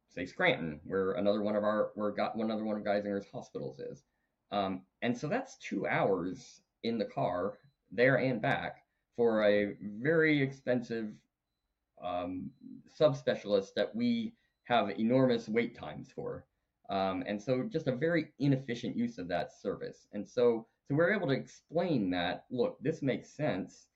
say 0.09 0.25
Scranton, 0.25 0.79
where 0.83 1.11
another 1.11 1.43
one 1.43 1.55
of 1.55 1.63
our 1.63 1.91
where 1.93 2.11
got 2.11 2.35
one 2.35 2.49
other 2.49 2.63
one 2.63 2.77
of 2.77 2.83
Geisinger's 2.83 3.27
hospitals 3.31 3.79
is. 3.79 4.03
Um, 4.51 4.81
and 5.01 5.17
so 5.17 5.27
that's 5.27 5.57
two 5.57 5.87
hours 5.87 6.61
in 6.83 6.97
the 6.97 7.05
car, 7.05 7.57
there 7.91 8.17
and 8.17 8.41
back, 8.41 8.83
for 9.15 9.43
a 9.43 9.75
very 9.81 10.41
expensive 10.41 11.09
um, 12.03 12.49
subspecialist 12.99 13.73
that 13.75 13.95
we 13.95 14.33
have 14.65 14.89
enormous 14.99 15.47
wait 15.47 15.77
times 15.77 16.09
for. 16.13 16.45
Um, 16.89 17.23
and 17.25 17.41
so 17.41 17.63
just 17.63 17.87
a 17.87 17.95
very 17.95 18.31
inefficient 18.39 18.95
use 18.95 19.17
of 19.17 19.27
that 19.29 19.51
service. 19.59 20.07
And 20.13 20.27
so, 20.27 20.67
so 20.87 20.95
we're 20.95 21.13
able 21.13 21.27
to 21.27 21.33
explain 21.33 22.11
that, 22.11 22.45
look, 22.51 22.77
this 22.81 23.01
makes 23.01 23.29
sense 23.29 23.87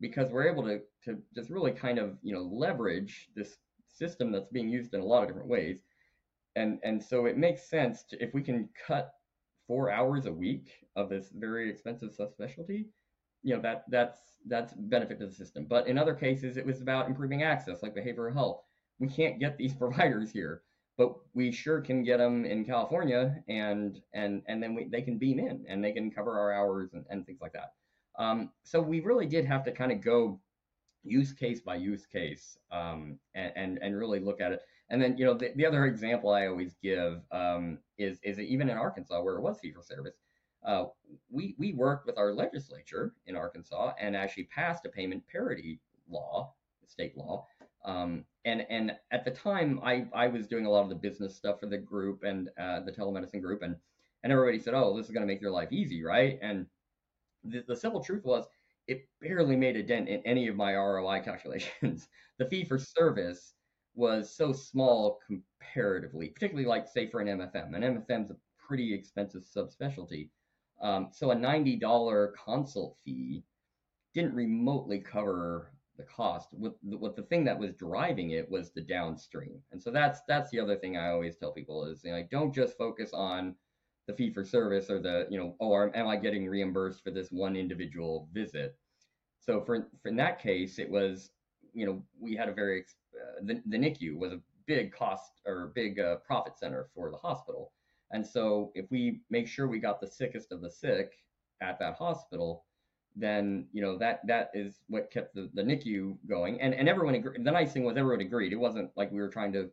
because 0.00 0.30
we're 0.30 0.50
able 0.50 0.62
to, 0.62 0.80
to 1.04 1.18
just 1.34 1.50
really 1.50 1.72
kind 1.72 1.98
of, 1.98 2.16
you 2.22 2.32
know, 2.32 2.42
leverage 2.42 3.28
this 3.36 3.58
system 3.88 4.32
that's 4.32 4.48
being 4.48 4.70
used 4.70 4.94
in 4.94 5.00
a 5.00 5.04
lot 5.04 5.22
of 5.22 5.28
different 5.28 5.48
ways. 5.48 5.82
And, 6.56 6.78
and 6.82 7.02
so 7.02 7.26
it 7.26 7.36
makes 7.36 7.68
sense 7.68 8.04
to, 8.04 8.22
if 8.22 8.32
we 8.32 8.42
can 8.42 8.68
cut 8.86 9.12
four 9.70 9.88
hours 9.88 10.26
a 10.26 10.32
week 10.32 10.72
of 10.96 11.08
this 11.08 11.30
very 11.32 11.70
expensive 11.70 12.10
subspecialty, 12.10 12.86
you 13.44 13.54
know 13.54 13.62
that 13.62 13.84
that's 13.88 14.18
that's 14.48 14.72
benefit 14.72 15.20
to 15.20 15.28
the 15.28 15.32
system. 15.32 15.64
But 15.64 15.86
in 15.86 15.96
other 15.96 16.12
cases, 16.12 16.56
it 16.56 16.66
was 16.66 16.80
about 16.80 17.06
improving 17.06 17.44
access, 17.44 17.80
like 17.80 17.94
behavioral 17.94 18.34
health. 18.34 18.64
We 18.98 19.06
can't 19.06 19.38
get 19.38 19.56
these 19.56 19.72
providers 19.82 20.32
here, 20.32 20.62
but 20.98 21.14
we 21.34 21.52
sure 21.52 21.80
can 21.80 22.02
get 22.02 22.16
them 22.16 22.44
in 22.44 22.64
California, 22.64 23.44
and 23.46 24.02
and 24.12 24.42
and 24.48 24.60
then 24.60 24.74
we, 24.74 24.88
they 24.88 25.02
can 25.02 25.18
beam 25.18 25.38
in 25.38 25.64
and 25.68 25.84
they 25.84 25.92
can 25.92 26.10
cover 26.10 26.36
our 26.36 26.52
hours 26.52 26.90
and, 26.92 27.04
and 27.08 27.24
things 27.24 27.40
like 27.40 27.52
that. 27.52 27.74
Um, 28.18 28.50
so 28.64 28.82
we 28.82 28.98
really 28.98 29.26
did 29.26 29.44
have 29.44 29.62
to 29.66 29.70
kind 29.70 29.92
of 29.92 30.00
go 30.00 30.40
use 31.04 31.32
case 31.32 31.60
by 31.60 31.76
use 31.76 32.06
case 32.06 32.58
um, 32.72 33.20
and, 33.36 33.52
and 33.54 33.78
and 33.82 33.96
really 33.96 34.18
look 34.18 34.40
at 34.40 34.50
it. 34.50 34.62
And 34.90 35.00
then, 35.00 35.16
you 35.16 35.24
know, 35.24 35.34
the, 35.34 35.52
the 35.54 35.64
other 35.64 35.86
example 35.86 36.30
I 36.30 36.46
always 36.46 36.74
give 36.82 37.20
um, 37.30 37.78
is 37.98 38.18
is 38.22 38.38
even 38.38 38.68
in 38.68 38.76
Arkansas 38.76 39.22
where 39.22 39.36
it 39.36 39.40
was 39.40 39.58
fee 39.60 39.72
for 39.72 39.82
service, 39.82 40.16
uh, 40.64 40.86
we 41.30 41.54
we 41.58 41.72
worked 41.72 42.06
with 42.06 42.18
our 42.18 42.32
legislature 42.34 43.14
in 43.26 43.36
Arkansas 43.36 43.92
and 44.00 44.16
actually 44.16 44.44
passed 44.44 44.84
a 44.86 44.88
payment 44.88 45.22
parity 45.28 45.80
law, 46.08 46.52
state 46.86 47.16
law. 47.16 47.46
Um, 47.84 48.24
and 48.44 48.66
and 48.68 48.92
at 49.10 49.24
the 49.24 49.30
time, 49.30 49.80
I 49.82 50.06
I 50.12 50.26
was 50.26 50.48
doing 50.48 50.66
a 50.66 50.70
lot 50.70 50.82
of 50.82 50.88
the 50.88 50.96
business 50.96 51.36
stuff 51.36 51.60
for 51.60 51.66
the 51.66 51.78
group 51.78 52.24
and 52.24 52.50
uh, 52.58 52.80
the 52.80 52.92
telemedicine 52.92 53.40
group, 53.40 53.62
and 53.62 53.76
and 54.22 54.32
everybody 54.32 54.58
said, 54.58 54.74
oh, 54.74 54.96
this 54.96 55.06
is 55.06 55.12
going 55.12 55.26
to 55.26 55.32
make 55.32 55.40
your 55.40 55.50
life 55.50 55.72
easy, 55.72 56.02
right? 56.02 56.38
And 56.42 56.66
the, 57.44 57.64
the 57.66 57.76
simple 57.76 58.02
truth 58.02 58.24
was, 58.24 58.44
it 58.86 59.08
barely 59.20 59.56
made 59.56 59.76
a 59.76 59.82
dent 59.82 60.08
in 60.08 60.20
any 60.26 60.48
of 60.48 60.56
my 60.56 60.74
ROI 60.74 61.20
calculations. 61.24 62.08
the 62.38 62.46
fee 62.46 62.64
for 62.64 62.78
service 62.78 63.54
was 63.94 64.34
so 64.34 64.52
small 64.52 65.18
comparatively, 65.26 66.28
particularly 66.28 66.68
like 66.68 66.88
say 66.88 67.08
for 67.08 67.20
an 67.20 67.26
MFM. 67.26 67.74
An 67.74 67.82
MFM 67.82 68.24
is 68.24 68.30
a 68.30 68.36
pretty 68.58 68.94
expensive 68.94 69.42
subspecialty. 69.42 70.28
Um, 70.80 71.08
so 71.12 71.30
a 71.30 71.36
$90 71.36 72.30
consult 72.44 72.96
fee 73.04 73.44
didn't 74.14 74.34
remotely 74.34 74.98
cover 74.98 75.72
the 75.96 76.04
cost. 76.04 76.48
What 76.52 76.74
the, 76.82 76.96
what 76.96 77.16
the 77.16 77.22
thing 77.22 77.44
that 77.44 77.58
was 77.58 77.74
driving 77.74 78.30
it 78.30 78.50
was 78.50 78.70
the 78.70 78.80
downstream. 78.80 79.60
And 79.72 79.82
so 79.82 79.90
that's 79.90 80.20
that's 80.26 80.50
the 80.50 80.60
other 80.60 80.76
thing 80.76 80.96
I 80.96 81.10
always 81.10 81.36
tell 81.36 81.52
people 81.52 81.84
is 81.84 82.02
you 82.04 82.10
know, 82.10 82.16
like 82.16 82.30
don't 82.30 82.54
just 82.54 82.78
focus 82.78 83.10
on 83.12 83.54
the 84.06 84.14
fee 84.14 84.32
for 84.32 84.44
service 84.44 84.90
or 84.90 84.98
the 84.98 85.26
you 85.30 85.38
know 85.38 85.54
oh 85.60 85.90
am 85.94 86.08
I 86.08 86.16
getting 86.16 86.48
reimbursed 86.48 87.04
for 87.04 87.10
this 87.10 87.30
one 87.30 87.54
individual 87.54 88.28
visit. 88.32 88.76
So 89.40 89.60
for, 89.60 89.88
for 90.02 90.08
in 90.08 90.16
that 90.16 90.40
case 90.40 90.78
it 90.78 90.90
was 90.90 91.30
you 91.74 91.86
know 91.86 92.02
we 92.18 92.34
had 92.34 92.48
a 92.48 92.54
very 92.54 92.78
the, 93.42 93.62
the 93.66 93.76
NICU 93.76 94.16
was 94.16 94.32
a 94.32 94.40
big 94.66 94.92
cost 94.92 95.40
or 95.46 95.72
big 95.74 95.98
uh, 95.98 96.16
profit 96.16 96.58
center 96.58 96.88
for 96.94 97.10
the 97.10 97.16
hospital. 97.16 97.72
And 98.12 98.26
so 98.26 98.72
if 98.74 98.90
we 98.90 99.20
make 99.30 99.46
sure 99.46 99.68
we 99.68 99.78
got 99.78 100.00
the 100.00 100.06
sickest 100.06 100.52
of 100.52 100.60
the 100.60 100.70
sick 100.70 101.12
at 101.60 101.78
that 101.78 101.94
hospital, 101.94 102.64
then 103.16 103.66
you 103.72 103.82
know 103.82 103.98
that 103.98 104.20
that 104.26 104.50
is 104.54 104.82
what 104.88 105.10
kept 105.10 105.34
the, 105.34 105.50
the 105.54 105.62
NICU 105.62 106.16
going. 106.28 106.60
And 106.60 106.74
and 106.74 106.88
everyone 106.88 107.14
agreed. 107.14 107.44
The 107.44 107.50
nice 107.50 107.72
thing 107.72 107.84
was 107.84 107.96
everyone 107.96 108.20
agreed. 108.20 108.52
It 108.52 108.56
wasn't 108.56 108.90
like 108.96 109.10
we 109.10 109.20
were 109.20 109.28
trying 109.28 109.52
to 109.54 109.70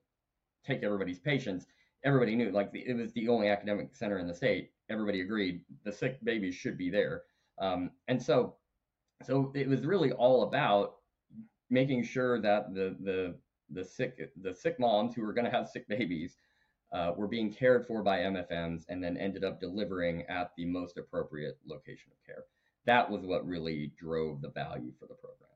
take 0.66 0.84
everybody's 0.84 1.20
patients. 1.20 1.66
Everybody 2.04 2.36
knew 2.36 2.52
like 2.52 2.72
the, 2.72 2.84
it 2.88 2.96
was 2.96 3.12
the 3.14 3.28
only 3.28 3.50
academic 3.50 3.96
center 3.96 4.20
in 4.20 4.28
the 4.28 4.34
state. 4.34 4.72
Everybody 4.90 5.22
agreed 5.22 5.62
the 5.84 5.92
sick 5.92 6.24
babies 6.24 6.56
should 6.56 6.78
be 6.78 6.90
there. 6.90 7.24
Um, 7.60 7.92
and 8.08 8.22
so 8.22 8.56
so 9.24 9.52
it 9.56 9.68
was 9.68 9.86
really 9.86 10.12
all 10.12 10.44
about 10.44 10.97
making 11.70 12.04
sure 12.04 12.42
that 12.42 12.74
the 12.74 12.96
the 13.02 13.36
the 13.70 13.84
sick 13.84 14.32
the 14.42 14.54
sick 14.54 14.80
moms 14.80 15.14
who 15.14 15.22
were 15.22 15.34
going 15.34 15.46
to 15.46 15.52
have 15.52 15.68
sick 15.68 15.88
babies 15.88 16.38
uh, 16.94 17.12
were 17.18 17.28
being 17.28 17.52
cared 17.52 17.86
for 17.86 18.02
by 18.02 18.20
MFMs 18.20 18.84
and 18.88 19.04
then 19.04 19.18
ended 19.18 19.44
up 19.44 19.60
delivering 19.60 20.24
at 20.30 20.52
the 20.56 20.66
most 20.66 20.98
appropriate 20.98 21.58
location 21.66 22.12
of 22.12 22.26
care. 22.26 22.46
That 22.86 23.10
was 23.10 23.24
what 23.24 23.46
really 23.46 23.92
drove 24.00 24.42
the 24.42 24.50
value 24.50 24.94
for 24.98 25.06
the 25.08 25.16
program. 25.16 25.50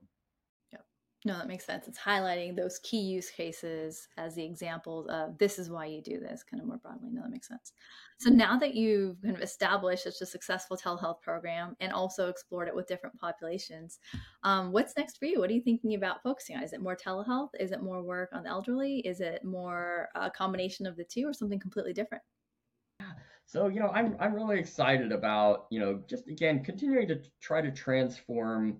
No, 1.23 1.37
that 1.37 1.47
makes 1.47 1.65
sense. 1.65 1.87
It's 1.87 1.99
highlighting 1.99 2.55
those 2.55 2.79
key 2.79 2.99
use 2.99 3.29
cases 3.29 4.07
as 4.17 4.33
the 4.33 4.43
examples 4.43 5.05
of 5.07 5.37
this 5.37 5.59
is 5.59 5.69
why 5.69 5.85
you 5.85 6.01
do 6.01 6.19
this, 6.19 6.41
kind 6.41 6.59
of 6.59 6.67
more 6.67 6.77
broadly. 6.77 7.11
No, 7.11 7.21
that 7.21 7.29
makes 7.29 7.47
sense. 7.47 7.73
So 8.19 8.31
now 8.31 8.57
that 8.57 8.73
you've 8.73 9.21
kind 9.21 9.35
of 9.35 9.43
established 9.43 10.05
such 10.05 10.19
a 10.21 10.25
successful 10.25 10.75
telehealth 10.75 11.21
program 11.21 11.75
and 11.79 11.93
also 11.93 12.27
explored 12.27 12.67
it 12.67 12.75
with 12.75 12.87
different 12.87 13.19
populations, 13.19 13.99
um, 14.41 14.71
what's 14.71 14.97
next 14.97 15.19
for 15.19 15.25
you? 15.25 15.39
What 15.39 15.51
are 15.51 15.53
you 15.53 15.61
thinking 15.61 15.93
about 15.93 16.23
focusing 16.23 16.57
on? 16.57 16.63
Is 16.63 16.73
it 16.73 16.81
more 16.81 16.95
telehealth? 16.95 17.49
Is 17.59 17.71
it 17.71 17.83
more 17.83 18.01
work 18.01 18.29
on 18.33 18.41
the 18.41 18.49
elderly? 18.49 18.99
Is 19.01 19.21
it 19.21 19.43
more 19.43 20.09
a 20.15 20.31
combination 20.31 20.87
of 20.87 20.97
the 20.97 21.03
two 21.03 21.27
or 21.27 21.33
something 21.33 21.59
completely 21.59 21.93
different? 21.93 22.23
So, 23.45 23.67
you 23.67 23.79
know, 23.79 23.89
I'm, 23.89 24.15
I'm 24.19 24.33
really 24.33 24.57
excited 24.57 25.11
about, 25.11 25.67
you 25.69 25.79
know, 25.79 26.01
just 26.07 26.27
again, 26.27 26.63
continuing 26.63 27.07
to 27.09 27.21
try 27.41 27.61
to 27.61 27.69
transform 27.69 28.77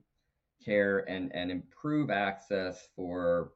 care 0.63 0.99
and 1.09 1.31
and 1.33 1.51
improve 1.51 2.09
access 2.09 2.87
for 2.95 3.51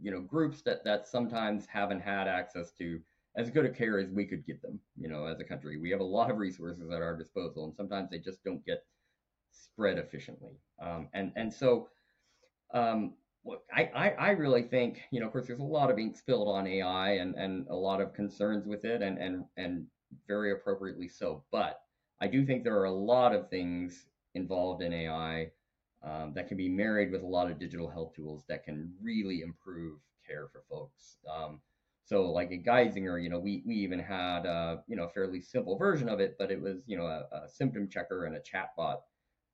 you 0.00 0.10
know 0.10 0.20
groups 0.20 0.62
that 0.62 0.84
that 0.84 1.06
sometimes 1.06 1.66
haven't 1.66 2.00
had 2.00 2.28
access 2.28 2.72
to 2.72 3.00
as 3.36 3.50
good 3.50 3.66
a 3.66 3.70
care 3.70 3.98
as 3.98 4.10
we 4.10 4.24
could 4.24 4.46
get 4.46 4.62
them 4.62 4.78
you 4.96 5.08
know 5.08 5.26
as 5.26 5.40
a 5.40 5.44
country. 5.44 5.78
We 5.78 5.90
have 5.90 6.00
a 6.00 6.04
lot 6.04 6.30
of 6.30 6.38
resources 6.38 6.90
at 6.90 7.02
our 7.02 7.16
disposal 7.16 7.64
and 7.64 7.74
sometimes 7.74 8.10
they 8.10 8.18
just 8.18 8.44
don't 8.44 8.64
get 8.64 8.84
spread 9.52 9.98
efficiently. 9.98 10.54
Um, 10.80 11.08
and 11.14 11.32
and 11.36 11.52
so 11.52 11.88
um, 12.72 13.14
I, 13.72 13.90
I, 13.94 14.08
I 14.10 14.30
really 14.30 14.62
think 14.62 15.02
you 15.10 15.20
know 15.20 15.26
of 15.26 15.32
course 15.32 15.46
there's 15.46 15.60
a 15.60 15.64
lot 15.64 15.90
of 15.90 15.98
ink 15.98 16.16
spilled 16.16 16.48
on 16.48 16.66
AI 16.66 17.12
and 17.12 17.34
and 17.34 17.66
a 17.68 17.74
lot 17.74 18.00
of 18.00 18.14
concerns 18.14 18.66
with 18.66 18.84
it 18.84 19.02
and 19.02 19.18
and 19.18 19.44
and 19.56 19.86
very 20.26 20.52
appropriately 20.52 21.08
so. 21.08 21.44
But 21.50 21.80
I 22.20 22.26
do 22.26 22.44
think 22.44 22.64
there 22.64 22.78
are 22.78 22.84
a 22.84 22.92
lot 22.92 23.34
of 23.34 23.50
things 23.50 24.06
involved 24.34 24.82
in 24.82 24.92
AI 24.92 25.50
um, 26.04 26.32
that 26.34 26.48
can 26.48 26.56
be 26.56 26.68
married 26.68 27.10
with 27.10 27.22
a 27.22 27.26
lot 27.26 27.50
of 27.50 27.58
digital 27.58 27.88
health 27.88 28.14
tools 28.14 28.44
that 28.48 28.64
can 28.64 28.92
really 29.02 29.40
improve 29.40 29.98
care 30.26 30.48
for 30.52 30.62
folks. 30.68 31.16
Um, 31.30 31.60
so 32.04 32.30
like 32.30 32.52
at 32.52 32.64
Geisinger, 32.64 33.22
you 33.22 33.30
know, 33.30 33.38
we, 33.38 33.62
we 33.66 33.74
even 33.76 33.98
had 33.98 34.44
a, 34.44 34.82
you 34.86 34.96
know, 34.96 35.08
fairly 35.08 35.40
simple 35.40 35.78
version 35.78 36.08
of 36.08 36.20
it, 36.20 36.36
but 36.38 36.50
it 36.50 36.60
was, 36.60 36.82
you 36.86 36.98
know, 36.98 37.06
a, 37.06 37.24
a 37.34 37.48
symptom 37.48 37.88
checker 37.88 38.26
and 38.26 38.36
a 38.36 38.40
chatbot 38.40 38.98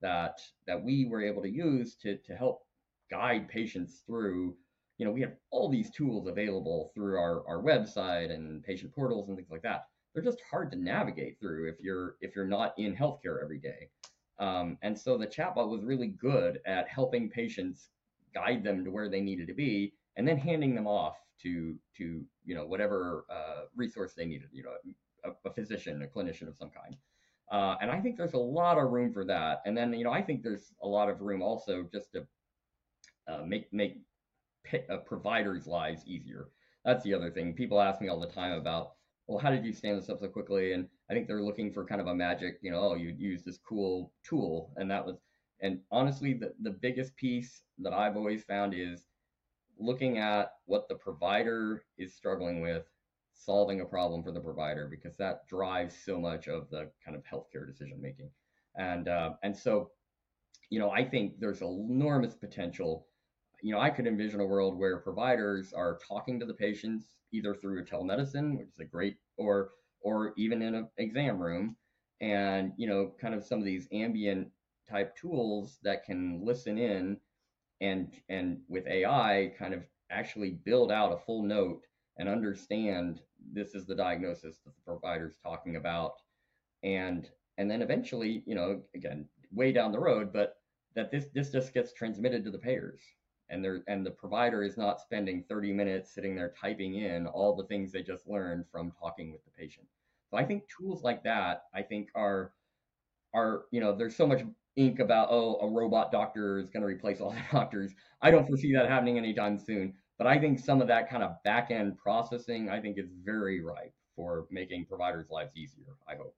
that, 0.02 0.40
that 0.66 0.82
we 0.82 1.06
were 1.06 1.22
able 1.22 1.42
to 1.42 1.50
use 1.50 1.94
to, 1.96 2.16
to 2.18 2.34
help 2.34 2.62
guide 3.10 3.48
patients 3.48 4.02
through, 4.04 4.56
you 4.98 5.06
know, 5.06 5.12
we 5.12 5.20
have 5.20 5.34
all 5.50 5.68
these 5.68 5.90
tools 5.90 6.26
available 6.26 6.90
through 6.94 7.16
our, 7.16 7.46
our 7.46 7.62
website 7.62 8.32
and 8.32 8.62
patient 8.64 8.92
portals 8.92 9.28
and 9.28 9.36
things 9.36 9.50
like 9.50 9.62
that. 9.62 9.86
They're 10.12 10.24
just 10.24 10.42
hard 10.50 10.72
to 10.72 10.76
navigate 10.76 11.38
through 11.38 11.68
if 11.68 11.76
you're, 11.80 12.16
if 12.20 12.34
you're 12.34 12.46
not 12.46 12.74
in 12.76 12.96
healthcare 12.96 13.40
every 13.40 13.60
day. 13.60 13.90
Um, 14.40 14.78
and 14.82 14.98
so 14.98 15.16
the 15.18 15.26
chatbot 15.26 15.68
was 15.68 15.84
really 15.84 16.08
good 16.08 16.60
at 16.66 16.88
helping 16.88 17.28
patients 17.28 17.90
guide 18.34 18.64
them 18.64 18.84
to 18.84 18.90
where 18.90 19.08
they 19.08 19.20
needed 19.20 19.46
to 19.48 19.54
be, 19.54 19.92
and 20.16 20.26
then 20.26 20.38
handing 20.38 20.74
them 20.74 20.86
off 20.86 21.16
to 21.42 21.76
to 21.96 22.24
you 22.44 22.54
know 22.54 22.66
whatever 22.66 23.26
uh, 23.30 23.64
resource 23.76 24.14
they 24.14 24.24
needed, 24.24 24.48
you 24.52 24.62
know, 24.62 24.70
a, 25.24 25.48
a, 25.48 25.52
physician, 25.52 26.02
a 26.02 26.06
clinician 26.06 26.48
of 26.48 26.56
some 26.56 26.70
kind. 26.70 26.96
Uh, 27.50 27.76
and 27.80 27.90
I 27.90 28.00
think 28.00 28.16
there's 28.16 28.34
a 28.34 28.38
lot 28.38 28.78
of 28.78 28.90
room 28.90 29.12
for 29.12 29.24
that. 29.26 29.62
And 29.66 29.76
then 29.76 29.92
you 29.92 30.04
know 30.04 30.12
I 30.12 30.22
think 30.22 30.42
there's 30.42 30.72
a 30.82 30.88
lot 30.88 31.08
of 31.10 31.20
room 31.20 31.42
also 31.42 31.86
just 31.92 32.12
to 32.12 32.26
uh, 33.28 33.42
make 33.44 33.72
make 33.72 33.98
uh, 34.90 34.98
providers' 34.98 35.66
lives 35.66 36.02
easier. 36.06 36.48
That's 36.84 37.04
the 37.04 37.12
other 37.14 37.30
thing. 37.30 37.52
People 37.52 37.80
ask 37.80 38.00
me 38.00 38.08
all 38.08 38.20
the 38.20 38.26
time 38.26 38.52
about 38.52 38.92
well, 39.30 39.38
how 39.38 39.50
did 39.50 39.64
you 39.64 39.72
stand 39.72 39.96
this 39.96 40.08
up 40.08 40.18
so 40.18 40.26
quickly? 40.26 40.72
And 40.72 40.88
I 41.08 41.14
think 41.14 41.28
they're 41.28 41.40
looking 41.40 41.72
for 41.72 41.86
kind 41.86 42.00
of 42.00 42.08
a 42.08 42.14
magic, 42.14 42.58
you 42.62 42.72
know, 42.72 42.80
oh, 42.80 42.94
you 42.96 43.14
use 43.16 43.44
this 43.44 43.58
cool 43.58 44.12
tool. 44.24 44.72
And 44.76 44.90
that 44.90 45.06
was, 45.06 45.18
and 45.60 45.78
honestly, 45.92 46.32
the, 46.34 46.52
the 46.62 46.72
biggest 46.72 47.14
piece 47.14 47.62
that 47.78 47.92
I've 47.92 48.16
always 48.16 48.42
found 48.42 48.74
is 48.74 49.06
looking 49.78 50.18
at 50.18 50.54
what 50.66 50.88
the 50.88 50.96
provider 50.96 51.84
is 51.96 52.12
struggling 52.12 52.60
with, 52.60 52.86
solving 53.32 53.82
a 53.82 53.84
problem 53.84 54.24
for 54.24 54.32
the 54.32 54.40
provider, 54.40 54.88
because 54.90 55.16
that 55.18 55.46
drives 55.46 55.94
so 56.04 56.20
much 56.20 56.48
of 56.48 56.68
the 56.68 56.90
kind 57.04 57.16
of 57.16 57.22
healthcare 57.22 57.68
decision 57.68 58.02
making. 58.02 58.30
And, 58.74 59.06
uh, 59.06 59.34
and 59.44 59.56
so, 59.56 59.92
you 60.70 60.80
know, 60.80 60.90
I 60.90 61.04
think 61.04 61.38
there's 61.38 61.62
enormous 61.62 62.34
potential 62.34 63.06
you 63.62 63.74
know, 63.74 63.80
I 63.80 63.90
could 63.90 64.06
envision 64.06 64.40
a 64.40 64.46
world 64.46 64.78
where 64.78 64.96
providers 65.00 65.74
are 65.74 65.98
talking 66.08 66.40
to 66.40 66.46
the 66.46 66.54
patients 66.54 67.19
either 67.32 67.54
through 67.54 67.84
telemedicine, 67.84 68.58
which 68.58 68.68
is 68.68 68.78
a 68.80 68.84
great, 68.84 69.16
or 69.36 69.70
or 70.02 70.32
even 70.36 70.62
in 70.62 70.74
an 70.74 70.88
exam 70.98 71.38
room, 71.38 71.76
and 72.20 72.72
you 72.76 72.86
know, 72.88 73.12
kind 73.20 73.34
of 73.34 73.44
some 73.44 73.58
of 73.58 73.64
these 73.64 73.88
ambient 73.92 74.48
type 74.88 75.16
tools 75.16 75.78
that 75.82 76.04
can 76.04 76.44
listen 76.44 76.78
in 76.78 77.16
and 77.80 78.12
and 78.28 78.60
with 78.68 78.86
AI 78.86 79.52
kind 79.58 79.74
of 79.74 79.84
actually 80.10 80.50
build 80.50 80.90
out 80.90 81.12
a 81.12 81.18
full 81.18 81.42
note 81.42 81.86
and 82.18 82.28
understand 82.28 83.20
this 83.52 83.74
is 83.74 83.86
the 83.86 83.94
diagnosis 83.94 84.58
that 84.64 84.74
the 84.74 84.82
provider's 84.84 85.36
talking 85.42 85.76
about. 85.76 86.14
And 86.82 87.28
and 87.60 87.70
then 87.70 87.82
eventually 87.82 88.42
you 88.46 88.54
know 88.54 88.80
again 88.94 89.28
way 89.52 89.70
down 89.70 89.92
the 89.92 89.98
road 89.98 90.32
but 90.32 90.56
that 90.94 91.10
this 91.10 91.26
this 91.34 91.52
just 91.52 91.74
gets 91.74 91.92
transmitted 91.92 92.42
to 92.44 92.50
the 92.50 92.58
payers 92.58 93.00
and 93.50 93.64
they 93.64 93.78
and 93.88 94.04
the 94.04 94.10
provider 94.10 94.62
is 94.62 94.76
not 94.76 95.00
spending 95.00 95.44
30 95.48 95.72
minutes 95.72 96.10
sitting 96.10 96.34
there 96.34 96.54
typing 96.60 96.94
in 96.94 97.26
all 97.26 97.54
the 97.54 97.66
things 97.66 97.92
they 97.92 98.02
just 98.02 98.26
learned 98.28 98.64
from 98.70 98.92
talking 98.98 99.32
with 99.32 99.44
the 99.44 99.50
patient. 99.50 99.86
So 100.30 100.36
I 100.36 100.44
think 100.44 100.64
tools 100.68 101.02
like 101.02 101.22
that 101.24 101.64
I 101.74 101.82
think 101.82 102.08
are 102.14 102.52
are 103.34 103.64
you 103.70 103.80
know 103.80 103.94
there's 103.94 104.16
so 104.16 104.26
much 104.26 104.42
ink 104.76 105.00
about 105.00 105.28
oh 105.30 105.56
a 105.60 105.68
robot 105.68 106.12
doctor 106.12 106.58
is 106.58 106.70
going 106.70 106.82
to 106.82 106.86
replace 106.86 107.20
all 107.20 107.30
the 107.32 107.42
doctors. 107.52 107.92
I 108.22 108.30
don't 108.30 108.46
foresee 108.46 108.72
that 108.74 108.88
happening 108.88 109.18
anytime 109.18 109.58
soon, 109.58 109.94
but 110.18 110.26
I 110.26 110.38
think 110.38 110.58
some 110.58 110.80
of 110.80 110.88
that 110.88 111.10
kind 111.10 111.22
of 111.22 111.42
back 111.44 111.70
end 111.70 111.98
processing 111.98 112.68
I 112.70 112.80
think 112.80 112.98
is 112.98 113.08
very 113.24 113.62
ripe 113.62 113.94
for 114.16 114.46
making 114.50 114.86
providers' 114.86 115.30
lives 115.30 115.56
easier. 115.56 115.96
I 116.08 116.16
hope. 116.16 116.34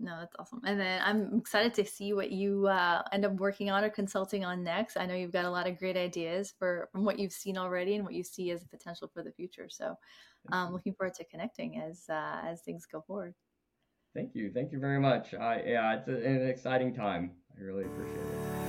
No, 0.00 0.18
that's 0.18 0.34
awesome. 0.38 0.60
And 0.66 0.78
then 0.78 1.00
I'm 1.04 1.38
excited 1.38 1.72
to 1.74 1.84
see 1.84 2.12
what 2.12 2.32
you 2.32 2.66
uh, 2.66 3.02
end 3.12 3.24
up 3.24 3.32
working 3.34 3.70
on 3.70 3.84
or 3.84 3.90
consulting 3.90 4.44
on 4.44 4.64
next. 4.64 4.96
I 4.96 5.06
know 5.06 5.14
you've 5.14 5.32
got 5.32 5.44
a 5.44 5.50
lot 5.50 5.68
of 5.68 5.78
great 5.78 5.96
ideas 5.96 6.52
for 6.58 6.88
from 6.90 7.04
what 7.04 7.18
you've 7.18 7.32
seen 7.32 7.56
already 7.56 7.94
and 7.94 8.04
what 8.04 8.14
you 8.14 8.24
see 8.24 8.50
as 8.50 8.62
a 8.62 8.68
potential 8.68 9.08
for 9.12 9.22
the 9.22 9.30
future. 9.30 9.68
So, 9.70 9.94
um, 10.52 10.72
looking 10.72 10.94
forward 10.94 11.14
to 11.14 11.24
connecting 11.24 11.80
as 11.80 12.04
uh, 12.10 12.40
as 12.44 12.62
things 12.62 12.86
go 12.90 13.02
forward. 13.06 13.34
Thank 14.14 14.34
you. 14.34 14.50
Thank 14.52 14.72
you 14.72 14.78
very 14.78 15.00
much. 15.00 15.34
I, 15.34 15.62
yeah, 15.66 15.96
it's 15.96 16.08
a, 16.08 16.12
an 16.12 16.48
exciting 16.48 16.94
time. 16.94 17.32
I 17.56 17.62
really 17.62 17.84
appreciate 17.84 18.18
it. 18.18 18.63